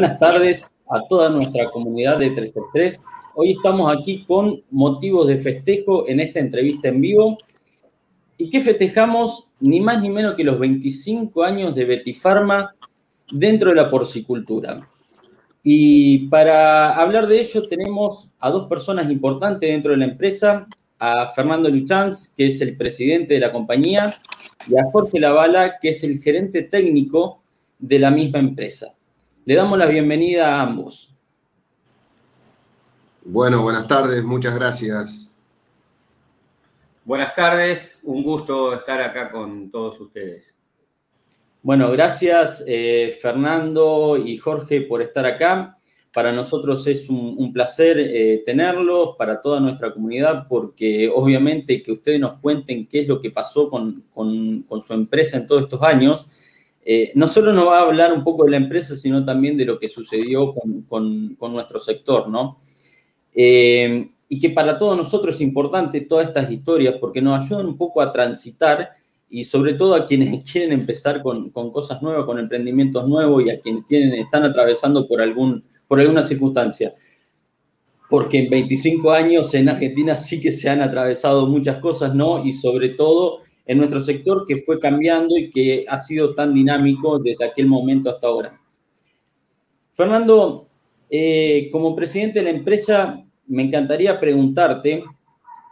buenas 0.00 0.18
tardes 0.18 0.72
a 0.88 0.98
toda 1.10 1.28
nuestra 1.28 1.70
comunidad 1.70 2.16
de 2.16 2.30
333. 2.30 3.02
Hoy 3.34 3.50
estamos 3.50 3.94
aquí 3.94 4.24
con 4.24 4.62
motivos 4.70 5.26
de 5.26 5.36
festejo 5.36 6.08
en 6.08 6.20
esta 6.20 6.40
entrevista 6.40 6.88
en 6.88 7.02
vivo. 7.02 7.36
¿Y 8.38 8.48
qué 8.48 8.62
festejamos? 8.62 9.48
Ni 9.60 9.78
más 9.78 10.00
ni 10.00 10.08
menos 10.08 10.36
que 10.36 10.44
los 10.44 10.58
25 10.58 11.42
años 11.42 11.74
de 11.74 11.84
Betifarma 11.84 12.74
dentro 13.30 13.68
de 13.68 13.76
la 13.76 13.90
porcicultura. 13.90 14.80
Y 15.62 16.28
para 16.28 16.94
hablar 16.94 17.26
de 17.26 17.42
ello 17.42 17.68
tenemos 17.68 18.30
a 18.38 18.48
dos 18.48 18.68
personas 18.68 19.10
importantes 19.10 19.68
dentro 19.68 19.90
de 19.92 19.98
la 19.98 20.06
empresa, 20.06 20.66
a 20.98 21.26
Fernando 21.34 21.68
Luchanz, 21.68 22.32
que 22.34 22.46
es 22.46 22.58
el 22.62 22.74
presidente 22.74 23.34
de 23.34 23.40
la 23.40 23.52
compañía, 23.52 24.14
y 24.66 24.78
a 24.78 24.90
Jorge 24.90 25.20
Lavala, 25.20 25.78
que 25.78 25.90
es 25.90 26.02
el 26.04 26.22
gerente 26.22 26.62
técnico 26.62 27.42
de 27.78 27.98
la 27.98 28.10
misma 28.10 28.38
empresa. 28.38 28.94
Le 29.50 29.56
damos 29.56 29.76
la 29.76 29.86
bienvenida 29.86 30.46
a 30.46 30.60
ambos. 30.60 31.12
Bueno, 33.24 33.62
buenas 33.62 33.88
tardes, 33.88 34.22
muchas 34.22 34.54
gracias. 34.54 35.28
Buenas 37.04 37.34
tardes, 37.34 37.98
un 38.04 38.22
gusto 38.22 38.72
estar 38.74 39.02
acá 39.02 39.32
con 39.32 39.68
todos 39.68 39.98
ustedes. 40.00 40.54
Bueno, 41.62 41.90
gracias 41.90 42.62
eh, 42.64 43.18
Fernando 43.20 44.16
y 44.16 44.36
Jorge 44.36 44.82
por 44.82 45.02
estar 45.02 45.26
acá. 45.26 45.74
Para 46.12 46.30
nosotros 46.30 46.86
es 46.86 47.08
un, 47.08 47.52
placer 47.52 47.98
eh, 47.98 48.44
tenerlos, 48.46 49.16
para 49.18 49.40
toda 49.40 49.58
nuestra 49.58 49.92
comunidad, 49.92 50.46
porque 50.48 51.10
obviamente 51.12 51.82
que 51.82 51.90
ustedes 51.90 52.20
nos 52.20 52.38
cuenten 52.38 52.86
qué 52.86 53.00
es 53.00 53.08
lo 53.08 53.20
que 53.20 53.32
pasó 53.32 53.68
con, 53.68 54.04
con 54.14 54.80
su 54.80 54.94
empresa 54.94 55.38
en 55.38 55.48
todos 55.48 55.62
estos 55.62 55.82
años 55.82 56.28
eh, 56.82 57.12
no 57.14 57.26
solo 57.26 57.52
nos 57.52 57.66
va 57.66 57.78
a 57.78 57.82
hablar 57.82 58.12
un 58.12 58.24
poco 58.24 58.44
de 58.44 58.52
la 58.52 58.56
empresa, 58.56 58.96
sino 58.96 59.24
también 59.24 59.56
de 59.56 59.66
lo 59.66 59.78
que 59.78 59.88
sucedió 59.88 60.54
con, 60.88 61.36
nuestro 61.52 61.78
sector, 61.78 62.28
¿no? 62.28 62.60
Eh, 63.34 64.06
y 64.28 64.40
que 64.40 64.50
para 64.50 64.78
todos 64.78 64.96
nosotros 64.96 65.34
es 65.34 65.40
importante 65.40 66.00
todas 66.00 66.28
estas 66.28 66.50
historias 66.50 66.94
porque 67.00 67.20
nos 67.20 67.42
ayudan 67.42 67.66
un 67.66 67.76
poco 67.76 68.00
a 68.00 68.12
transitar 68.12 68.90
y 69.28 69.44
sobre 69.44 69.74
todo 69.74 69.94
a 69.94 70.06
quienes 70.06 70.42
quieren 70.50 70.72
empezar 70.72 71.22
con, 71.22 71.50
cosas 71.50 72.00
nuevas, 72.02 72.24
con 72.24 72.38
emprendimientos 72.38 73.06
nuevos 73.06 73.44
y 73.44 73.50
a 73.50 73.60
quienes 73.60 73.86
tienen, 73.86 74.14
están 74.14 74.44
atravesando 74.44 75.06
por, 75.06 75.20
algún, 75.20 75.62
por 75.86 76.00
alguna 76.00 76.22
circunstancia. 76.22 76.94
Porque 78.08 78.40
en 78.40 78.50
25 78.50 79.12
años 79.12 79.54
en 79.54 79.68
Argentina 79.68 80.16
sí 80.16 80.40
que 80.40 80.50
se 80.50 80.68
han 80.68 80.80
atravesado 80.80 81.46
muchas 81.46 81.76
cosas, 81.76 82.12
¿no? 82.12 82.44
Y 82.44 82.52
sobre 82.52 82.88
todo 82.90 83.42
en 83.70 83.78
nuestro 83.78 84.00
sector 84.00 84.44
que 84.48 84.56
fue 84.56 84.80
cambiando 84.80 85.38
y 85.38 85.48
que 85.48 85.84
ha 85.88 85.96
sido 85.96 86.34
tan 86.34 86.52
dinámico 86.52 87.20
desde 87.20 87.44
aquel 87.44 87.68
momento 87.68 88.10
hasta 88.10 88.26
ahora. 88.26 88.60
Fernando, 89.92 90.66
eh, 91.08 91.68
como 91.70 91.94
presidente 91.94 92.40
de 92.40 92.46
la 92.46 92.50
empresa, 92.50 93.24
me 93.46 93.62
encantaría 93.62 94.18
preguntarte 94.18 95.04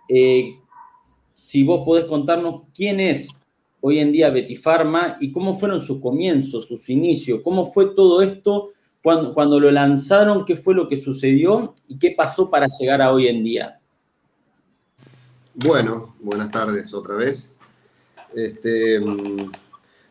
eh, 0.09 0.61
si 1.35 1.65
vos 1.65 1.85
podés 1.85 2.05
contarnos 2.05 2.67
quién 2.73 3.01
es 3.01 3.31
hoy 3.81 3.99
en 3.99 4.13
día 4.13 4.31
Betifarma 4.31 5.17
y 5.19 5.33
cómo 5.33 5.59
fueron 5.59 5.81
sus 5.81 6.01
comienzos, 6.01 6.69
sus 6.69 6.89
inicios, 6.91 7.41
cómo 7.43 7.67
fue 7.67 7.97
todo 7.97 8.23
esto 8.23 8.71
cuando, 9.03 9.35
cuando 9.35 9.59
lo 9.59 9.73
lanzaron, 9.73 10.45
qué 10.45 10.55
fue 10.55 10.77
lo 10.77 10.89
que 10.89 11.01
sucedió 11.01 11.75
y 11.89 11.99
qué 11.99 12.13
pasó 12.17 12.49
para 12.49 12.69
llegar 12.79 13.03
a 13.03 13.13
hoy 13.13 13.27
en 13.27 13.43
día. 13.43 13.81
Bueno, 15.53 16.15
buenas 16.21 16.53
tardes 16.53 16.95
otra 16.95 17.17
vez. 17.17 17.58
Este, 18.35 19.01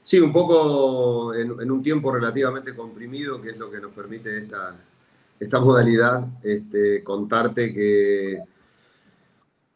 sí, 0.01 0.19
un 0.19 0.33
poco 0.33 1.33
en, 1.33 1.71
un 1.71 1.83
tiempo 1.83 2.11
relativamente 2.11 2.75
comprimido, 2.75 3.41
que 3.41 3.51
es 3.51 3.57
lo 3.57 3.69
que 3.69 3.79
nos 3.79 3.91
permite 3.93 4.37
esta, 4.37 5.59
modalidad, 5.59 6.25
este, 6.43 7.03
contarte 7.03 7.73
que 7.73 8.41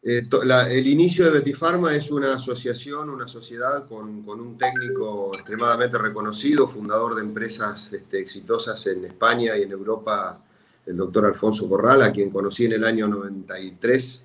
el 0.02 0.86
inicio 0.88 1.24
de 1.24 1.30
Betifarma 1.30 1.94
es 1.94 2.10
una 2.10 2.34
asociación, 2.34 3.08
una 3.08 3.28
sociedad 3.28 3.86
con, 3.86 4.28
un 4.28 4.58
técnico 4.58 5.30
extremadamente 5.32 5.96
reconocido, 5.96 6.66
fundador 6.66 7.14
de 7.14 7.22
empresas 7.22 7.92
este, 7.92 8.18
exitosas 8.18 8.84
en 8.88 9.04
España 9.04 9.56
y 9.56 9.62
en 9.62 9.70
Europa, 9.70 10.40
el 10.86 10.96
doctor 10.96 11.26
Alfonso 11.26 11.68
Corral, 11.68 12.02
a 12.02 12.10
quien 12.10 12.30
conocí 12.30 12.64
en 12.64 12.72
el 12.72 12.84
año 12.84 13.06
93 13.06 14.24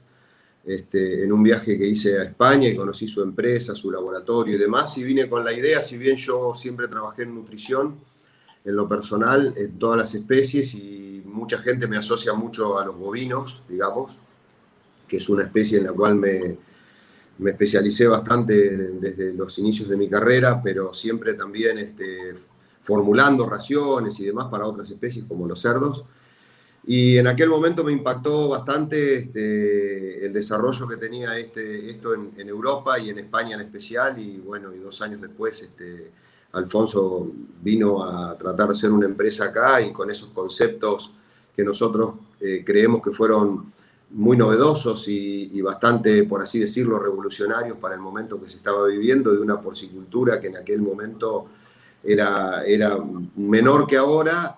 este, 0.68 1.24
en 1.24 1.32
un 1.32 1.42
viaje 1.42 1.78
que 1.78 1.88
hice 1.88 2.20
a 2.20 2.24
España 2.24 2.68
y 2.68 2.76
conocí 2.76 3.08
su 3.08 3.22
empresa, 3.22 3.74
su 3.74 3.90
laboratorio 3.90 4.56
y 4.56 4.60
demás, 4.60 4.98
y 4.98 5.04
vine 5.06 5.30
con 5.30 5.46
la 5.46 5.54
idea, 5.54 5.82
si 5.82 5.98
bien 5.98 6.18
yo 6.18 6.54
siempre 6.56 6.90
trabajé 6.90 7.24
en 7.24 7.34
nutrición, 7.34 7.96
en 8.66 8.76
lo 8.76 8.88
personal, 8.88 9.54
en 9.56 9.80
todas 9.80 9.98
las 9.98 10.14
especies, 10.14 10.74
y 10.74 11.24
mucha 11.26 11.60
gente 11.60 11.88
me 11.88 11.96
asocia 11.96 12.34
mucho 12.34 12.78
a 12.78 12.86
los 12.86 12.98
bovinos, 12.98 13.64
digamos, 13.70 14.20
que 15.08 15.18
es 15.18 15.30
una 15.30 15.44
especie 15.44 15.78
en 15.78 15.86
la 15.86 15.94
cual 15.94 16.16
me, 16.16 16.58
me 17.38 17.52
especialicé 17.52 18.08
bastante 18.08 18.70
desde 18.78 19.34
los 19.34 19.58
inicios 19.60 19.88
de 19.88 19.96
mi 19.96 20.10
carrera, 20.10 20.62
pero 20.62 20.94
siempre 20.94 21.36
también 21.36 21.78
este, 21.78 22.36
formulando 22.82 23.48
raciones 23.48 24.20
y 24.20 24.26
demás 24.26 24.48
para 24.50 24.66
otras 24.66 24.90
especies 24.90 25.26
como 25.26 25.48
los 25.48 25.62
cerdos. 25.62 26.04
Y 26.90 27.18
en 27.18 27.28
aquel 27.28 27.50
momento 27.50 27.84
me 27.84 27.92
impactó 27.92 28.48
bastante 28.48 29.16
este, 29.16 30.26
el 30.26 30.32
desarrollo 30.32 30.88
que 30.88 30.96
tenía 30.96 31.38
este, 31.38 31.90
esto 31.90 32.14
en, 32.14 32.48
Europa 32.48 32.98
y 32.98 33.10
en 33.10 33.20
España 33.20 33.56
en 33.56 33.62
especial. 33.62 34.18
Y 34.18 34.38
bueno, 34.38 34.74
y 34.74 34.78
dos 34.78 35.02
años 35.02 35.20
después 35.20 35.62
este, 35.62 36.12
Alfonso 36.54 37.30
vino 37.62 38.02
a 38.06 38.38
tratar 38.38 38.70
de 38.70 38.74
hacer 38.74 38.90
una 38.92 39.06
empresa 39.06 39.46
acá 39.46 39.82
y 39.82 39.92
con 39.92 40.10
esos 40.10 40.30
conceptos 40.30 41.12
que 41.54 41.62
nosotros 41.62 42.14
eh, 42.40 42.64
creemos 42.66 43.04
que 43.04 43.12
fueron 43.12 43.74
muy 44.12 44.38
novedosos 44.38 45.10
y, 45.10 45.50
y, 45.52 45.62
bastante, 45.62 46.24
por 46.24 46.42
así 46.42 46.58
decirlo, 46.58 47.00
revolucionarios 47.00 47.78
para 47.80 47.96
el 47.96 48.00
momento 48.00 48.40
que 48.40 48.48
se 48.48 48.58
estaba 48.58 48.88
viviendo 48.88 49.34
de 49.34 49.40
una 49.40 49.60
porcicultura 49.60 50.40
que 50.40 50.48
en 50.48 50.56
aquel 50.56 50.82
momento 50.82 51.48
era, 52.02 52.64
era 52.64 52.98
menor 53.36 53.86
que 53.86 53.98
ahora 53.98 54.56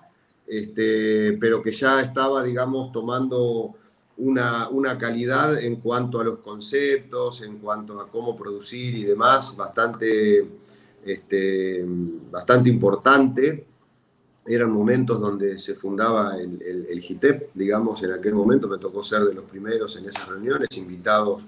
este, 0.50 1.38
pero 1.40 1.62
que 1.62 1.70
ya 1.70 2.00
estaba, 2.00 2.42
digamos, 2.42 2.90
tomando 2.90 3.76
una, 4.16 4.98
calidad 4.98 5.62
en 5.62 5.76
cuanto 5.76 6.20
a 6.20 6.24
los 6.24 6.40
conceptos, 6.40 7.42
en 7.42 7.58
cuanto 7.58 8.00
a 8.00 8.08
cómo 8.08 8.36
producir 8.36 8.96
y 8.96 9.04
demás, 9.04 9.56
bastante, 9.56 10.44
este, 11.04 11.84
bastante 12.30 12.68
importante. 12.68 13.64
Eran 14.44 14.72
momentos 14.72 15.20
donde 15.20 15.56
se 15.56 15.74
fundaba 15.74 16.36
el, 16.36 16.60
el, 16.88 17.00
GITEP, 17.00 17.50
digamos, 17.54 18.02
en 18.02 18.12
aquel 18.12 18.34
momento 18.34 18.66
me 18.66 18.78
tocó 18.78 19.04
ser 19.04 19.22
de 19.22 19.34
los 19.34 19.44
primeros 19.44 19.94
en 19.96 20.06
esas 20.06 20.26
reuniones, 20.28 20.68
invitados, 20.76 21.46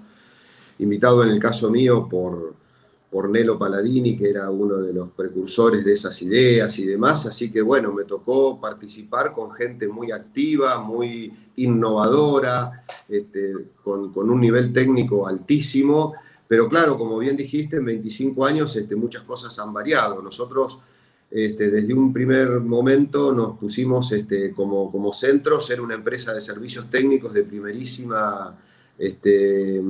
invitado 0.79 1.23
en 1.23 1.29
el 1.29 1.39
caso 1.39 1.69
mío 1.69 2.07
por, 2.09 2.53
por 3.13 3.29
Nelo 3.29 3.59
Paladini, 3.59 4.17
que 4.17 4.31
era 4.31 4.49
uno 4.49 4.77
de 4.77 4.91
los 4.91 5.11
precursores 5.11 5.85
de 5.85 5.93
esas 5.93 6.19
ideas 6.23 6.79
y 6.79 6.85
demás. 6.87 7.27
Así 7.27 7.51
que 7.51 7.61
bueno, 7.61 7.93
me 7.93 8.05
tocó 8.05 8.59
participar 8.59 9.33
con 9.33 9.51
gente 9.51 9.87
muy 9.87 10.11
activa, 10.11 10.79
muy 10.79 11.31
innovadora, 11.57 12.83
este, 13.07 13.53
con, 13.83 14.11
un 14.17 14.41
nivel 14.41 14.73
técnico 14.73 15.27
altísimo. 15.27 16.15
Pero 16.47 16.67
claro, 16.67 16.97
como 16.97 17.19
bien 17.19 17.37
dijiste, 17.37 17.75
en 17.75 17.85
25 17.85 18.47
años 18.47 18.75
este, 18.75 18.95
muchas 18.95 19.21
cosas 19.21 19.59
han 19.59 19.71
variado. 19.71 20.19
Nosotros 20.19 20.79
este, 21.29 21.69
desde 21.69 21.93
un 21.93 22.11
primer 22.11 22.61
momento 22.61 23.31
nos 23.31 23.59
pusimos 23.59 24.11
como, 24.55 24.91
como 24.91 25.13
centro 25.13 25.61
ser 25.61 25.81
una 25.81 25.93
empresa 25.93 26.33
de 26.33 26.41
servicios 26.41 26.89
técnicos 26.89 27.31
de 27.31 27.43
primerísima 27.43 28.57
este, 28.97 29.81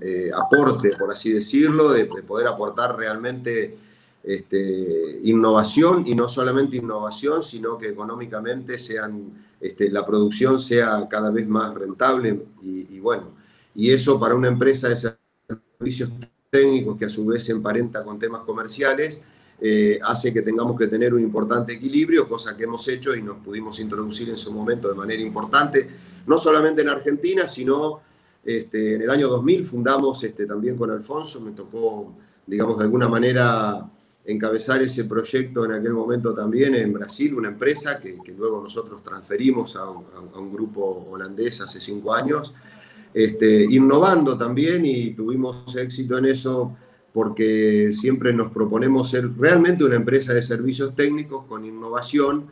eh, 0.00 0.30
aporte, 0.34 0.90
por 0.98 1.10
así 1.10 1.32
decirlo, 1.32 1.92
de, 1.92 2.06
poder 2.06 2.46
aportar 2.46 2.96
realmente 2.96 3.76
este, 4.22 5.20
innovación 5.24 6.06
y 6.06 6.14
no 6.14 6.28
solamente 6.28 6.76
innovación, 6.76 7.42
sino 7.42 7.76
que 7.76 7.88
económicamente 7.88 8.78
sean, 8.78 9.46
este, 9.60 9.90
la 9.90 10.06
producción 10.06 10.58
sea 10.58 11.06
cada 11.10 11.30
vez 11.30 11.46
más 11.48 11.74
rentable 11.74 12.44
y, 12.62 13.00
bueno, 13.00 13.32
y 13.74 13.90
eso 13.90 14.18
para 14.18 14.34
una 14.34 14.48
empresa 14.48 14.88
de 14.88 14.96
servicios 14.96 16.10
técnicos 16.48 16.96
que 16.96 17.06
a 17.06 17.10
su 17.10 17.26
vez 17.26 17.44
se 17.44 17.52
emparenta 17.52 18.04
con 18.04 18.18
temas 18.18 18.42
comerciales, 18.44 19.22
eh, 19.60 19.98
hace 20.02 20.32
que 20.32 20.42
tengamos 20.42 20.78
que 20.78 20.86
tener 20.86 21.12
un 21.12 21.20
importante 21.20 21.74
equilibrio, 21.74 22.28
cosa 22.28 22.56
que 22.56 22.64
hemos 22.64 22.86
hecho 22.88 23.14
y 23.14 23.22
nos 23.22 23.38
pudimos 23.38 23.78
introducir 23.80 24.28
en 24.28 24.38
su 24.38 24.52
momento 24.52 24.88
de 24.88 24.94
manera 24.94 25.22
importante, 25.22 25.88
no 26.26 26.38
solamente 26.38 26.82
en 26.82 26.88
Argentina, 26.88 27.46
sino 27.46 28.00
este, 28.44 28.94
en 28.94 29.02
el 29.02 29.10
año 29.10 29.28
2000 29.28 29.64
fundamos 29.64 30.22
este, 30.22 30.46
también 30.46 30.76
con 30.76 30.90
Alfonso, 30.90 31.40
me 31.40 31.52
tocó, 31.52 32.14
digamos, 32.46 32.78
de 32.78 32.84
alguna 32.84 33.08
manera 33.08 33.90
encabezar 34.24 34.82
ese 34.82 35.04
proyecto 35.04 35.64
en 35.64 35.72
aquel 35.72 35.92
momento 35.92 36.34
también 36.34 36.74
en 36.74 36.92
Brasil, 36.92 37.34
una 37.34 37.48
empresa 37.48 38.00
que, 38.00 38.16
luego 38.36 38.62
nosotros 38.62 39.02
transferimos 39.02 39.76
a 39.76 39.90
un, 39.90 40.52
grupo 40.52 41.06
holandés 41.10 41.60
hace 41.60 41.80
cinco 41.80 42.14
años, 42.14 42.54
este, 43.12 43.64
innovando 43.64 44.36
también 44.36 44.84
y 44.86 45.10
tuvimos 45.10 45.76
éxito 45.76 46.18
en 46.18 46.26
eso 46.26 46.76
porque 47.12 47.92
siempre 47.92 48.32
nos 48.32 48.50
proponemos 48.50 49.10
ser 49.10 49.30
realmente 49.38 49.84
una 49.84 49.94
empresa 49.94 50.34
de 50.34 50.42
servicios 50.42 50.96
técnicos 50.96 51.44
con 51.46 51.64
innovación 51.64 52.46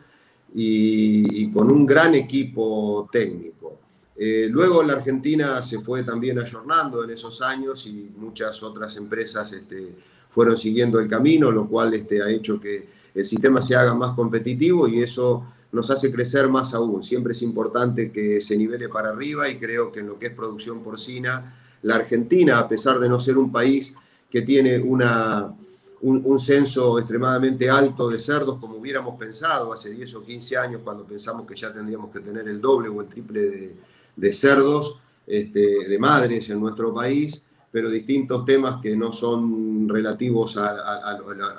y, 0.55 1.51
con 1.51 1.69
un 1.69 1.85
gran 1.85 2.15
equipo 2.15 3.09
técnico. 3.11 3.79
Eh, 4.15 4.47
luego 4.49 4.83
la 4.83 4.93
Argentina 4.93 5.61
se 5.61 5.79
fue 5.79 6.03
también 6.03 6.39
ayornando 6.39 7.03
en 7.03 7.09
esos 7.09 7.41
años 7.41 7.87
y 7.87 8.11
muchas 8.15 8.61
otras 8.61 8.95
empresas 8.97 9.51
este, 9.53 9.95
fueron 10.29 10.55
siguiendo 10.55 10.99
el 10.99 11.07
camino, 11.07 11.51
lo 11.51 11.67
cual 11.67 11.93
este, 11.93 12.21
ha 12.21 12.29
hecho 12.29 12.59
que 12.59 12.87
el 13.13 13.25
sistema 13.25 13.61
se 13.61 13.75
haga 13.75 13.93
más 13.93 14.15
competitivo 14.15 14.87
y 14.87 15.01
eso 15.01 15.45
nos 15.71 15.89
hace 15.89 16.11
crecer 16.11 16.47
más 16.47 16.73
aún. 16.73 17.01
Siempre 17.01 17.31
es 17.31 17.41
importante 17.41 18.11
que 18.11 18.39
se 18.41 18.55
nivele 18.55 18.89
para 18.89 19.09
arriba 19.09 19.49
y 19.49 19.57
creo 19.57 19.91
que 19.91 20.01
en 20.01 20.07
lo 20.07 20.19
que 20.19 20.27
es 20.27 20.33
producción 20.33 20.83
porcina, 20.83 21.55
la 21.81 21.95
Argentina, 21.95 22.59
a 22.59 22.67
pesar 22.67 22.99
de 22.99 23.09
no 23.09 23.19
ser 23.19 23.37
un 23.37 23.51
país 23.51 23.95
que 24.29 24.41
tiene 24.43 24.79
una, 24.79 25.53
un, 26.01 26.39
censo 26.39 26.97
extremadamente 26.99 27.69
alto 27.69 28.09
de 28.09 28.19
cerdos, 28.19 28.57
como 28.59 28.77
hubiéramos 28.77 29.17
pensado 29.17 29.71
hace 29.71 29.91
10 29.91 30.15
o 30.15 30.23
15 30.23 30.57
años, 30.57 30.81
cuando 30.83 31.03
pensamos 31.05 31.45
que 31.47 31.55
ya 31.55 31.73
tendríamos 31.73 32.11
que 32.11 32.19
tener 32.19 32.47
el 32.47 32.59
doble 32.59 32.89
o 32.89 33.01
el 33.01 33.07
triple 33.07 33.41
de, 33.41 33.75
de 34.15 34.33
cerdos, 34.33 34.97
este, 35.25 35.87
de 35.87 35.99
madres 35.99 36.49
en 36.49 36.59
nuestro 36.59 36.93
país, 36.93 37.41
pero 37.71 37.89
distintos 37.89 38.45
temas 38.45 38.81
que 38.81 38.95
no 38.95 39.11
son 39.11 39.89
relativos 39.89 40.57
a, 40.57 41.17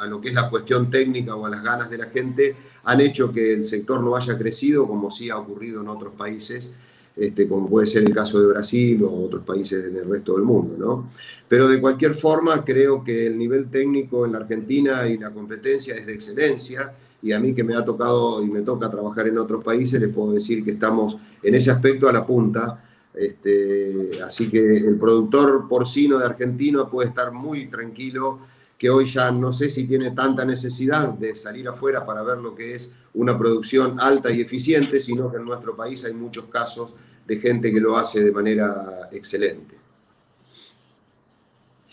lo 0.09 0.21
que 0.21 0.29
es 0.29 0.35
la 0.35 0.49
cuestión 0.49 0.89
técnica 0.89 1.35
o 1.35 1.45
a 1.45 1.51
las 1.51 1.63
ganas 1.63 1.91
de 1.91 1.99
la 1.99 2.07
gente, 2.07 2.55
han 2.85 3.01
hecho 3.01 3.33
que 3.33 3.53
el 3.53 3.65
sector 3.65 4.01
no 4.01 4.15
haya 4.15 4.39
crecido 4.39 4.87
como 4.87 5.11
sí 5.11 5.29
ha 5.29 5.39
ocurrido 5.39 5.81
en 5.81 5.89
otros 5.89 6.15
países, 6.15 6.73
este, 7.17 7.49
como 7.49 7.69
puede 7.69 7.87
ser 7.87 8.05
el 8.05 8.15
caso 8.15 8.41
de 8.41 8.47
Brasil 8.47 9.03
o 9.03 9.25
otros 9.25 9.43
países 9.45 9.87
en 9.87 9.97
el 9.97 10.09
resto 10.09 10.35
del 10.35 10.45
mundo. 10.45 10.77
¿no? 10.79 11.11
Pero 11.49 11.67
de 11.67 11.81
cualquier 11.81 12.15
forma, 12.15 12.65
creo 12.65 13.03
que 13.03 13.27
el 13.27 13.37
nivel 13.37 13.69
técnico 13.69 14.25
en 14.25 14.33
la 14.33 14.39
Argentina 14.39 15.09
y 15.09 15.19
la 15.19 15.31
competencia 15.31 15.97
es 15.97 16.07
de 16.07 16.15
excelencia 16.15 16.93
y 17.25 17.33
a 17.33 17.41
mí 17.41 17.55
que 17.55 17.65
me 17.65 17.75
ha 17.75 17.83
tocado 17.83 18.43
y 18.43 18.47
me 18.47 18.61
toca 18.61 18.91
trabajar 18.91 19.29
en 19.29 19.39
otros 19.39 19.65
países, 19.65 19.99
les 19.99 20.13
puedo 20.13 20.33
decir 20.33 20.63
que 20.63 20.73
estamos 20.73 21.17
en 21.43 21.55
ese 21.55 21.71
aspecto 21.71 22.07
a 22.07 22.13
la 22.13 22.27
punta. 22.27 22.85
Este, 23.15 24.21
así 24.23 24.51
que 24.51 24.77
el 24.77 24.99
productor 24.99 25.67
porcino 25.67 26.19
de 26.19 26.27
Argentina 26.27 26.87
puede 26.87 27.09
estar 27.09 27.33
muy 27.33 27.69
tranquilo, 27.69 28.41
que 28.77 28.91
hoy 28.91 29.07
ya 29.07 29.31
no 29.31 29.55
sé 29.55 29.71
si 29.71 29.87
tiene 29.87 30.11
tanta 30.11 30.45
necesidad 30.45 31.15
de 31.15 31.35
salir 31.35 31.67
afuera 31.67 32.05
para 32.05 32.23
ver 32.23 32.37
lo 32.37 32.55
que 32.55 32.75
es 32.75 32.93
una 33.15 33.39
producción 33.39 33.99
alta 33.99 34.31
y 34.31 34.43
eficiente, 34.43 35.01
sino 35.01 35.31
que 35.31 35.39
en 35.39 35.47
nuestro 35.47 35.75
país 35.75 36.05
hay 36.05 36.13
muchos 36.13 36.45
casos 36.51 36.95
de 37.27 37.39
gente 37.39 37.73
que 37.73 37.81
lo 37.81 37.97
hace 37.97 38.23
de 38.23 38.33
manera 38.33 39.09
excelente. 39.11 39.74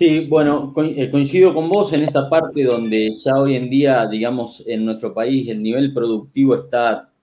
Sí, 0.01 0.21
bueno, 0.21 0.74
eh, 0.77 1.12
coincido 1.12 1.53
con 1.53 1.69
vos 1.69 1.94
en 1.94 2.01
esta 2.01 2.27
parte 2.27 2.63
donde 2.63 3.12
ya 3.12 3.36
hoy 3.36 3.56
en 3.56 3.69
día, 3.69 4.07
digamos, 4.07 4.63
en 4.65 4.83
nuestro 4.83 5.13
país 5.13 5.48
el 5.48 5.62
nivel 5.62 5.94
productivo 5.94 6.56
está 6.56 7.13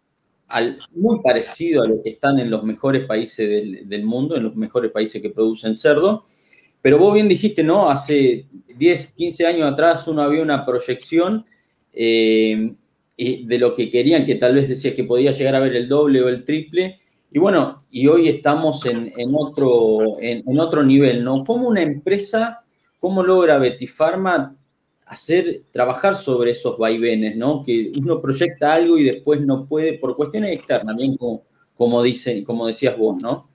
muy 0.95 1.21
parecido 1.21 1.83
a 1.83 1.89
lo 1.89 2.01
que 2.01 2.11
están 2.11 2.39
en 2.39 2.49
los 2.49 2.63
mejores 2.63 3.05
países 3.05 3.49
del, 3.89 4.05
mundo, 4.05 4.37
en 4.37 4.45
los 4.45 4.55
mejores 4.55 4.93
países 4.93 5.21
que 5.21 5.31
producen 5.31 5.75
cerdo. 5.75 6.25
Pero 6.81 6.99
vos 6.99 7.13
bien 7.13 7.27
dijiste, 7.27 7.65
¿no? 7.65 7.91
Hace 7.91 8.47
10, 8.77 9.09
15 9.09 9.45
años 9.45 9.73
atrás 9.73 10.07
uno 10.07 10.23
había 10.23 10.41
una 10.41 10.65
proyección 10.65 11.45
eh, 11.93 12.75
de 13.17 13.59
lo 13.59 13.75
que 13.75 13.91
querían, 13.91 14.25
que 14.25 14.37
tal 14.37 14.55
vez 14.55 14.69
decía 14.69 14.95
que 14.95 15.03
podía 15.03 15.33
llegar 15.33 15.57
a 15.57 15.61
ver 15.61 15.75
el 15.75 15.89
doble 15.89 16.23
o 16.23 16.29
el 16.29 16.45
triple. 16.45 17.01
Y 17.33 17.41
bueno, 17.41 17.87
y 17.91 18.07
hoy 18.07 18.29
estamos 18.29 18.87
en, 18.87 19.11
otro, 19.35 20.21
en, 20.21 20.61
otro 20.61 20.85
nivel, 20.85 21.25
¿no? 21.25 21.45
Como 21.45 21.69
una 21.69 21.83
empresa 21.83 22.65
¿Cómo 22.99 23.23
logra 23.23 23.59
Betifarma 23.59 24.57
hacer, 25.07 25.65
trabajar 25.71 26.15
sobre 26.15 26.51
esos 26.51 26.77
vaivenes, 26.79 27.37
¿no? 27.37 27.63
Que 27.65 27.93
uno 27.97 28.21
proyecta 28.21 28.75
algo 28.75 28.99
y 28.99 29.05
después 29.05 29.41
no 29.41 29.67
puede, 29.67 29.95
por 29.99 30.17
cuestiones 30.17 30.53
externas, 30.53 30.97
bien 30.97 31.17
como, 31.17 31.45
como, 31.75 32.03
dice, 32.03 32.45
como 32.45 32.67
decías 32.67 32.97
vos, 32.97 33.21
¿no? 33.23 33.49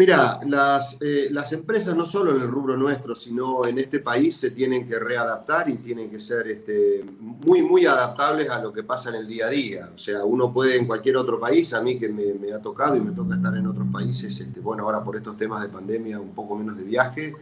Mira, 0.00 0.40
las, 0.46 0.96
eh, 1.02 1.28
las, 1.30 1.52
empresas 1.52 1.94
no 1.94 2.06
solo 2.06 2.34
en 2.34 2.40
el 2.40 2.48
rubro 2.48 2.74
nuestro, 2.74 3.14
sino 3.14 3.66
en 3.66 3.76
este 3.76 3.98
país 3.98 4.34
se 4.34 4.52
tienen 4.52 4.88
que 4.88 4.98
readaptar 4.98 5.68
y 5.68 5.76
tienen 5.76 6.08
que 6.08 6.18
ser 6.18 6.48
este, 6.48 7.04
muy, 7.20 7.60
muy 7.60 7.84
adaptables 7.84 8.48
a 8.48 8.62
lo 8.62 8.72
que 8.72 8.82
pasa 8.82 9.10
en 9.10 9.16
el 9.16 9.26
día 9.26 9.48
a 9.48 9.50
día. 9.50 9.90
O 9.94 9.98
sea, 9.98 10.24
uno 10.24 10.54
puede 10.54 10.78
en 10.78 10.86
cualquier 10.86 11.18
otro 11.18 11.38
país, 11.38 11.74
a 11.74 11.82
mí 11.82 11.98
que 11.98 12.08
me, 12.08 12.50
ha 12.50 12.62
tocado 12.62 12.96
y 12.96 13.00
me 13.00 13.10
toca 13.10 13.34
estar 13.34 13.54
en 13.54 13.66
otros 13.66 13.86
países, 13.92 14.40
este, 14.40 14.58
bueno, 14.60 14.84
ahora 14.84 15.04
por 15.04 15.16
estos 15.16 15.36
temas 15.36 15.60
de 15.60 15.68
pandemia 15.68 16.18
un 16.18 16.30
poco 16.30 16.56
menos 16.56 16.78
de 16.78 16.84
viaje, 16.84 17.34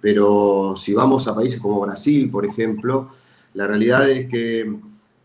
pero 0.00 0.74
si 0.76 0.94
vamos 0.94 1.26
a 1.26 1.34
países 1.34 1.58
como 1.58 1.80
Brasil, 1.80 2.30
por 2.30 2.46
ejemplo, 2.46 3.10
la 3.54 3.66
realidad 3.66 4.08
es 4.08 4.30
que, 4.30 4.72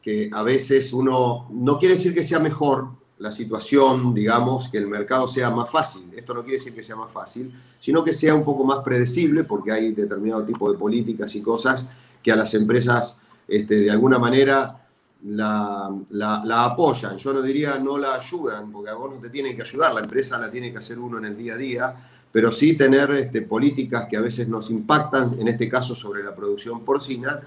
que 0.01 0.27
a 0.33 0.41
veces 0.41 0.91
uno, 0.91 1.47
no 1.51 1.77
quiere 1.77 1.93
decir 1.93 2.15
que 2.15 2.23
sea 2.23 2.39
mejor, 2.39 3.02
la 3.19 3.31
situación, 3.31 4.13
digamos, 4.13 4.69
que 4.69 4.77
el 4.77 4.88
mercado 4.88 5.27
sea 5.27 5.50
más 5.50 5.69
fácil. 5.69 6.12
Esto 6.15 6.33
no 6.33 6.42
quiere 6.42 6.57
decir 6.57 6.74
que 6.74 6.83
sea 6.83 6.95
más 6.95 7.12
fácil, 7.12 7.54
sino 7.80 8.04
que 8.04 8.13
sea 8.13 8.36
un 8.36 8.44
poco 8.44 8.65
más 8.65 8.80
predecible, 8.80 9.44
porque 9.44 9.71
hay 9.71 9.92
determinado 9.94 10.44
tipo 10.44 10.71
de 10.71 10.77
políticas 10.77 11.36
y 11.36 11.42
cosas 11.42 11.88
que 12.21 12.31
a 12.31 12.36
las 12.36 12.54
empresas, 12.54 13.18
este, 13.48 13.75
de 13.81 13.92
alguna 13.92 14.18
manera, 14.18 14.83
la, 15.25 16.63
apoyan. 16.63 17.18
Yo 17.18 17.33
no 17.33 17.42
diría 17.42 17.77
no 17.80 17.98
la 17.98 18.15
ayudan, 18.15 18.71
porque 18.71 18.89
a 18.89 18.95
vos 18.95 19.13
no 19.13 19.19
te 19.19 19.30
tienen 19.30 19.56
que 19.56 19.62
ayudar, 19.62 19.94
la 19.94 20.01
empresa 20.01 20.38
la 20.38 20.51
tiene 20.51 20.71
que 20.71 20.80
hacer 20.80 21.00
uno 21.00 21.18
en 21.18 21.25
el 21.25 21.38
día 21.38 21.54
a 21.54 21.57
día, 21.57 21.95
pero 22.31 22.51
sí 22.51 22.75
tener 22.75 23.12
este, 23.12 23.44
políticas 23.44 24.07
que 24.09 24.18
a 24.18 24.21
veces 24.21 24.48
nos 24.48 24.69
impactan, 24.69 25.39
en 25.39 25.48
este 25.48 25.69
caso 25.69 25.95
sobre 25.95 26.24
la 26.24 26.36
producción 26.36 26.83
porcina, 26.83 27.42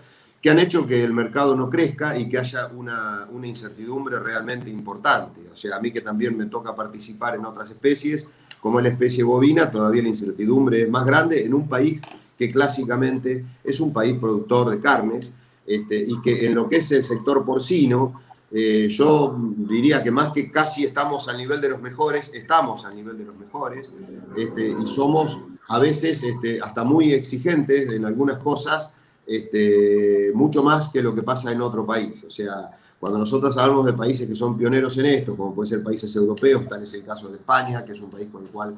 que 0.46 0.50
han 0.50 0.60
hecho 0.60 0.86
que 0.86 1.02
el 1.02 1.12
mercado 1.12 1.56
no 1.56 1.68
crezca 1.68 2.16
y 2.16 2.28
que 2.28 2.38
haya 2.38 2.68
una, 2.68 3.26
una, 3.32 3.48
incertidumbre 3.48 4.20
realmente 4.20 4.70
importante. 4.70 5.40
O 5.52 5.56
sea, 5.56 5.74
a 5.74 5.80
mí 5.80 5.90
que 5.90 6.02
también 6.02 6.36
me 6.36 6.46
toca 6.46 6.72
participar 6.72 7.34
en 7.34 7.44
otras 7.44 7.68
especies, 7.68 8.28
como 8.60 8.80
la 8.80 8.90
especie 8.90 9.24
bovina, 9.24 9.68
todavía 9.68 10.04
la 10.04 10.10
incertidumbre 10.10 10.82
es 10.82 10.88
más 10.88 11.04
grande 11.04 11.44
en 11.44 11.52
un 11.52 11.68
país 11.68 12.00
que 12.38 12.52
clásicamente 12.52 13.44
es 13.64 13.80
un 13.80 13.92
país 13.92 14.16
productor 14.20 14.70
de 14.70 14.78
carnes 14.78 15.32
este, 15.66 16.06
y 16.06 16.20
que 16.20 16.46
en 16.46 16.54
lo 16.54 16.68
que 16.68 16.76
es 16.76 16.92
el 16.92 17.02
sector 17.02 17.44
porcino, 17.44 18.22
eh, 18.52 18.86
yo 18.88 19.36
diría 19.36 20.00
que 20.00 20.12
más 20.12 20.32
que 20.32 20.48
casi 20.52 20.84
estamos 20.84 21.26
al 21.26 21.38
nivel 21.38 21.60
de 21.60 21.70
los 21.70 21.82
mejores, 21.82 22.30
estamos 22.32 22.84
al 22.84 22.94
nivel 22.94 23.18
de 23.18 23.24
los 23.24 23.36
mejores 23.36 23.96
este, 24.36 24.76
y 24.80 24.86
somos 24.86 25.40
a 25.66 25.80
veces 25.80 26.22
este, 26.22 26.60
hasta 26.60 26.84
muy 26.84 27.12
exigentes 27.12 27.90
en 27.90 28.04
algunas 28.04 28.38
cosas 28.38 28.92
este, 29.26 30.30
mucho 30.34 30.62
más 30.62 30.88
que 30.88 31.02
lo 31.02 31.14
que 31.14 31.22
pasa 31.22 31.50
en 31.52 31.60
otro 31.60 31.84
país. 31.84 32.22
O 32.24 32.30
sea, 32.30 32.70
cuando 32.98 33.18
nosotros 33.18 33.56
hablamos 33.56 33.86
de 33.86 33.92
países 33.92 34.26
que 34.26 34.34
son 34.34 34.56
pioneros 34.56 34.96
en 34.98 35.06
esto, 35.06 35.36
como 35.36 35.54
puede 35.54 35.68
ser 35.68 35.82
países 35.82 36.14
europeos, 36.16 36.66
tal 36.68 36.82
es 36.82 36.94
el 36.94 37.04
caso 37.04 37.28
de 37.28 37.36
España, 37.36 37.84
que 37.84 37.92
es 37.92 38.00
un 38.00 38.10
país 38.10 38.28
con 38.30 38.44
el 38.44 38.48
cual 38.50 38.74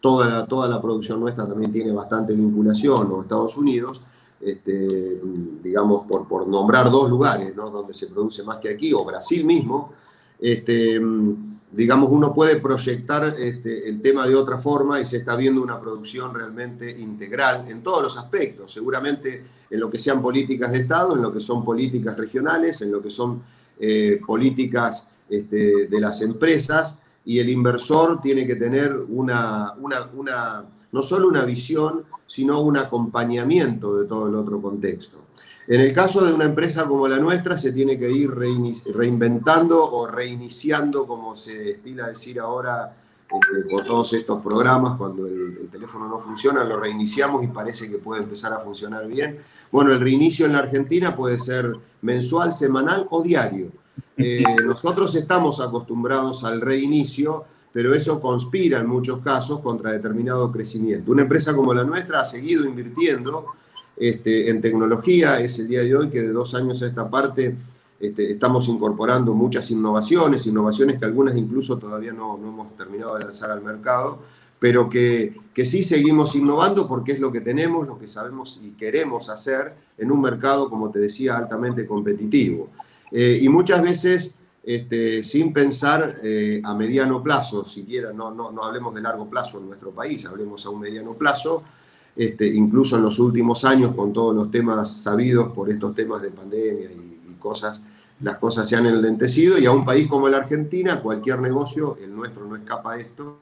toda 0.00 0.28
la, 0.28 0.46
toda 0.46 0.68
la 0.68 0.80
producción 0.80 1.20
nuestra 1.20 1.46
también 1.46 1.72
tiene 1.72 1.92
bastante 1.92 2.32
vinculación, 2.32 3.12
o 3.12 3.20
Estados 3.22 3.56
Unidos, 3.56 4.02
este, 4.40 5.20
digamos, 5.62 6.06
por, 6.06 6.26
por 6.26 6.48
nombrar 6.48 6.90
dos 6.90 7.10
lugares 7.10 7.54
¿no? 7.54 7.68
donde 7.70 7.92
se 7.92 8.06
produce 8.06 8.42
más 8.42 8.58
que 8.58 8.70
aquí, 8.70 8.92
o 8.92 9.04
Brasil 9.04 9.44
mismo, 9.44 9.92
este, 10.38 10.98
digamos, 11.72 12.10
uno 12.10 12.34
puede 12.34 12.56
proyectar 12.56 13.34
este, 13.38 13.88
el 13.88 14.00
tema 14.00 14.26
de 14.26 14.34
otra 14.34 14.58
forma 14.58 15.00
y 15.00 15.06
se 15.06 15.18
está 15.18 15.36
viendo 15.36 15.62
una 15.62 15.80
producción 15.80 16.34
realmente 16.34 16.90
integral 16.90 17.68
en 17.68 17.82
todos 17.82 18.02
los 18.02 18.18
aspectos. 18.18 18.72
Seguramente 18.72 19.44
en 19.70 19.80
lo 19.80 19.88
que 19.88 19.98
sean 19.98 20.20
políticas 20.20 20.72
de 20.72 20.80
Estado, 20.80 21.14
en 21.14 21.22
lo 21.22 21.32
que 21.32 21.40
son 21.40 21.64
políticas 21.64 22.16
regionales, 22.16 22.82
en 22.82 22.90
lo 22.90 23.00
que 23.00 23.10
son 23.10 23.42
eh, 23.78 24.20
políticas 24.26 25.06
este, 25.28 25.86
de 25.86 26.00
las 26.00 26.20
empresas, 26.22 26.98
y 27.24 27.38
el 27.38 27.48
inversor 27.48 28.20
tiene 28.20 28.46
que 28.46 28.56
tener 28.56 28.96
una, 29.08 29.74
una, 29.74 30.64
no 30.90 31.02
solo 31.02 31.28
una 31.28 31.44
visión, 31.44 32.04
sino 32.26 32.60
un 32.60 32.76
acompañamiento 32.78 33.96
de 33.96 34.06
todo 34.06 34.28
el 34.28 34.34
otro 34.34 34.60
contexto. 34.60 35.18
En 35.66 35.80
el 35.80 35.92
caso 35.92 36.24
de 36.24 36.32
una 36.32 36.44
empresa 36.44 36.86
como 36.86 37.06
la 37.06 37.18
nuestra, 37.18 37.56
se 37.56 37.72
tiene 37.72 37.98
que 37.98 38.10
ir 38.10 38.30
reinventando 38.30 39.84
o 39.92 40.06
reiniciando, 40.06 41.06
como 41.06 41.36
se 41.36 41.72
estila 41.72 42.08
decir 42.08 42.40
ahora, 42.40 42.94
este, 43.30 43.70
por 43.70 43.82
todos 43.84 44.12
estos 44.12 44.42
programas, 44.42 44.96
cuando 44.98 45.26
el, 45.26 45.68
teléfono 45.70 46.08
no 46.08 46.18
funciona, 46.18 46.64
lo 46.64 46.80
reiniciamos 46.80 47.44
y 47.44 47.46
parece 47.46 47.88
que 47.88 47.98
puede 47.98 48.22
empezar 48.22 48.52
a 48.52 48.58
funcionar 48.58 49.06
bien. 49.06 49.38
Bueno, 49.70 49.92
el 49.92 50.00
reinicio 50.00 50.46
en 50.46 50.52
la 50.52 50.60
Argentina 50.60 51.14
puede 51.14 51.38
ser 51.38 51.72
mensual, 52.02 52.50
semanal 52.50 53.06
o 53.10 53.22
diario. 53.22 53.70
Eh, 54.16 54.42
nosotros 54.64 55.14
estamos 55.14 55.60
acostumbrados 55.60 56.42
al 56.42 56.60
reinicio, 56.60 57.44
pero 57.72 57.94
eso 57.94 58.20
conspira 58.20 58.80
en 58.80 58.88
muchos 58.88 59.20
casos 59.20 59.60
contra 59.60 59.92
determinado 59.92 60.50
crecimiento. 60.50 61.12
Una 61.12 61.22
empresa 61.22 61.54
como 61.54 61.72
la 61.72 61.84
nuestra 61.84 62.22
ha 62.22 62.24
seguido 62.24 62.64
invirtiendo 62.64 63.46
este, 64.00 64.48
en 64.48 64.62
tecnología, 64.62 65.40
es 65.40 65.58
el 65.58 65.68
día 65.68 65.82
de 65.82 65.94
hoy 65.94 66.08
que 66.08 66.22
de 66.22 66.32
dos 66.32 66.54
años 66.54 66.82
a 66.82 66.86
esta 66.86 67.08
parte 67.08 67.54
este, 68.00 68.32
estamos 68.32 68.66
incorporando 68.66 69.34
muchas 69.34 69.70
innovaciones, 69.70 70.46
innovaciones 70.46 70.98
que 70.98 71.04
algunas 71.04 71.36
incluso 71.36 71.76
todavía 71.76 72.12
no, 72.12 72.38
hemos 72.38 72.74
terminado 72.78 73.16
de 73.16 73.24
lanzar 73.24 73.50
al 73.50 73.62
mercado, 73.62 74.18
pero 74.58 74.88
que, 74.88 75.36
que, 75.52 75.66
sí 75.66 75.82
seguimos 75.82 76.34
innovando 76.34 76.88
porque 76.88 77.12
es 77.12 77.20
lo 77.20 77.30
que 77.30 77.42
tenemos, 77.42 77.86
lo 77.86 77.98
que 77.98 78.06
sabemos 78.06 78.58
y 78.62 78.70
queremos 78.70 79.28
hacer 79.28 79.74
en 79.98 80.10
un 80.10 80.22
mercado, 80.22 80.70
como 80.70 80.90
te 80.90 80.98
decía, 80.98 81.36
altamente 81.36 81.86
competitivo. 81.86 82.70
Eh, 83.12 83.38
y 83.42 83.50
muchas 83.50 83.82
veces 83.82 84.34
este, 84.62 85.22
sin 85.24 85.52
pensar 85.52 86.20
eh, 86.22 86.60
a 86.64 86.74
mediano 86.74 87.22
plazo, 87.22 87.66
siquiera, 87.66 88.12
no, 88.12 88.30
no, 88.30 88.50
no, 88.50 88.64
hablemos 88.64 88.94
de 88.94 89.02
largo 89.02 89.28
plazo 89.28 89.58
en 89.58 89.66
nuestro 89.66 89.90
país, 89.90 90.24
hablemos 90.26 90.64
a 90.64 90.70
un 90.70 90.80
mediano 90.80 91.14
plazo, 91.14 91.62
este, 92.20 92.46
incluso 92.46 92.96
en 92.96 93.02
los 93.02 93.18
últimos 93.18 93.64
años, 93.64 93.94
con 93.94 94.12
todos 94.12 94.34
los 94.34 94.50
temas 94.50 94.94
sabidos 95.02 95.52
por 95.54 95.70
estos 95.70 95.94
temas 95.94 96.20
de 96.20 96.30
pandemia 96.30 96.90
y, 96.90 97.36
cosas, 97.38 97.80
las 98.20 98.36
cosas 98.36 98.68
se 98.68 98.76
han 98.76 98.84
enlentecido 98.84 99.58
y 99.58 99.64
a 99.64 99.72
un 99.72 99.82
país 99.82 100.06
como 100.06 100.28
la 100.28 100.36
Argentina, 100.36 101.00
cualquier 101.00 101.40
negocio, 101.40 101.96
el 102.02 102.14
nuestro 102.14 102.44
no 102.44 102.56
escapa 102.56 102.92
a 102.92 102.98
esto, 102.98 103.38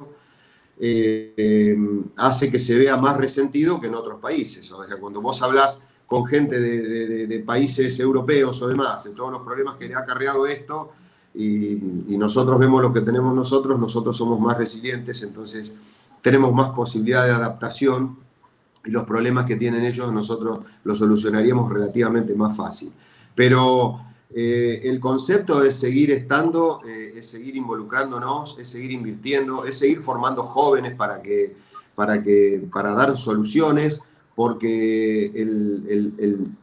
eh, 0.79 1.35
eh, 1.37 1.77
hace 2.19 2.49
que 2.49 2.61
se 2.61 2.79
vea 2.79 2.97
más 2.97 3.17
resentido 3.17 3.81
que 3.81 3.89
en 3.89 3.97
otros 3.97 4.21
países. 4.21 4.71
O 4.71 4.85
sea, 4.85 4.97
cuando 4.99 5.21
vos 5.21 5.43
hablas 5.43 5.81
con 6.07 6.25
gente 6.27 6.61
de, 6.61 7.27
de 7.27 7.39
países 7.41 7.99
europeos 7.99 8.63
o 8.63 8.69
demás, 8.69 9.03
de 9.03 9.11
todos 9.11 9.33
los 9.33 9.43
problemas 9.43 9.75
que 9.75 9.89
le 9.89 9.97
ha 9.97 9.99
acarreado 9.99 10.47
esto, 10.47 10.93
y, 11.35 12.17
nosotros 12.17 12.61
vemos 12.61 12.81
lo 12.81 12.93
que 12.93 13.01
tenemos 13.01 13.35
nosotros, 13.35 13.77
nosotros 13.77 14.17
somos 14.17 14.39
más 14.39 14.57
resilientes, 14.57 15.21
entonces 15.25 15.75
tenemos 16.23 16.55
más 16.55 16.71
posibilidad 16.71 17.25
de 17.25 17.33
adaptación 17.33 18.28
y 18.85 18.91
los 18.91 19.05
problemas 19.05 19.45
que 19.45 19.57
tienen 19.57 19.85
ellos 19.85 20.13
nosotros 20.13 20.61
los 20.85 20.99
solucionaríamos 20.99 21.71
relativamente 21.71 22.35
más 22.35 22.57
fácil. 22.57 22.93
Pero 23.35 24.01
eh, 24.35 24.81
el 24.85 25.01
concepto 25.01 25.63
es 25.63 25.77
seguir 25.77 26.11
estando, 26.11 26.81
eh, 26.87 27.15
es 27.17 27.29
seguir 27.29 27.57
involucrándonos, 27.57 28.59
es 28.59 28.69
seguir 28.69 28.93
invirtiendo, 28.93 29.65
es 29.65 29.79
seguir 29.79 30.03
formando 30.03 30.43
jóvenes 30.43 30.95
para, 30.95 31.23
que, 31.23 31.57
para, 31.95 32.23
que, 32.23 32.67
para 32.73 32.93
dar 32.93 33.17
soluciones, 33.17 34.01
porque 34.35 35.33